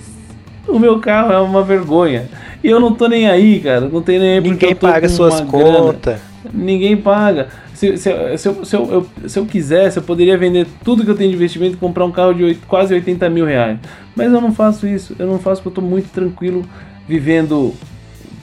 [0.67, 2.29] O meu carro é uma vergonha.
[2.63, 3.89] E eu não tô nem aí, cara.
[3.89, 6.21] Não tenho nem aí Ninguém tô paga suas contas.
[6.53, 7.49] Ninguém paga.
[7.73, 11.11] Se, se, se, eu, se, eu, eu- se eu quisesse, eu poderia vender tudo que
[11.11, 13.79] eu tenho de investimento e comprar um carro de oito- quase 80 mil reais.
[14.15, 15.15] Mas eu não faço isso.
[15.19, 16.65] Eu não faço porque eu estou muito tranquilo
[17.09, 17.73] vivendo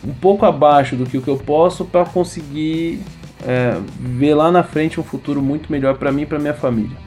[0.08, 3.02] um pouco abaixo do que o que eu posso para conseguir
[3.46, 6.98] é, ver lá na frente um futuro muito melhor para mim e para minha família.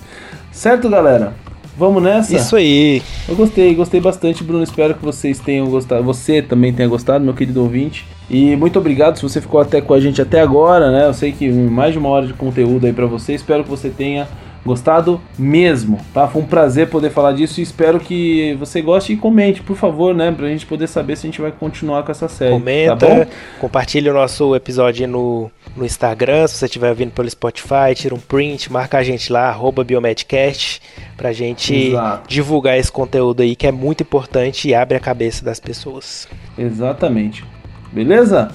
[0.50, 1.34] Certo, galera?
[1.76, 2.34] Vamos nessa?
[2.34, 3.00] Isso aí.
[3.28, 4.64] Eu gostei, gostei bastante, Bruno.
[4.64, 6.02] Espero que vocês tenham gostado.
[6.02, 8.04] Você também tenha gostado, meu querido ouvinte.
[8.28, 11.06] E muito obrigado se você ficou até com a gente até agora, né?
[11.06, 13.32] Eu sei que mais de uma hora de conteúdo aí pra você.
[13.32, 14.26] Espero que você tenha
[14.68, 16.28] gostado mesmo, tá?
[16.28, 20.14] Foi um prazer poder falar disso e espero que você goste e comente, por favor,
[20.14, 20.30] né?
[20.30, 22.52] Pra gente poder saber se a gente vai continuar com essa série.
[22.52, 23.26] Comenta, tá bom?
[23.58, 28.14] compartilha o nosso episódio aí no, no Instagram, se você estiver vindo pelo Spotify, tira
[28.14, 30.80] um print, marca a gente lá, arroba Biomedcast,
[31.16, 32.28] pra gente Exato.
[32.28, 36.28] divulgar esse conteúdo aí que é muito importante e abre a cabeça das pessoas.
[36.56, 37.44] Exatamente.
[37.92, 38.50] Beleza?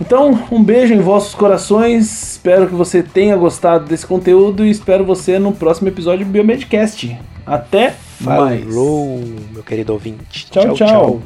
[0.00, 2.32] Então, um beijo em vossos corações.
[2.32, 7.18] Espero que você tenha gostado desse conteúdo e espero você no próximo episódio do Biomedcast.
[7.46, 8.64] Até mais.
[8.64, 10.46] Falou, meu querido ouvinte.
[10.50, 11.22] Tchau, tchau.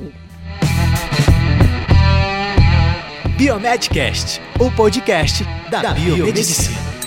[3.37, 7.00] Biomedcast, o podcast da biomedicina.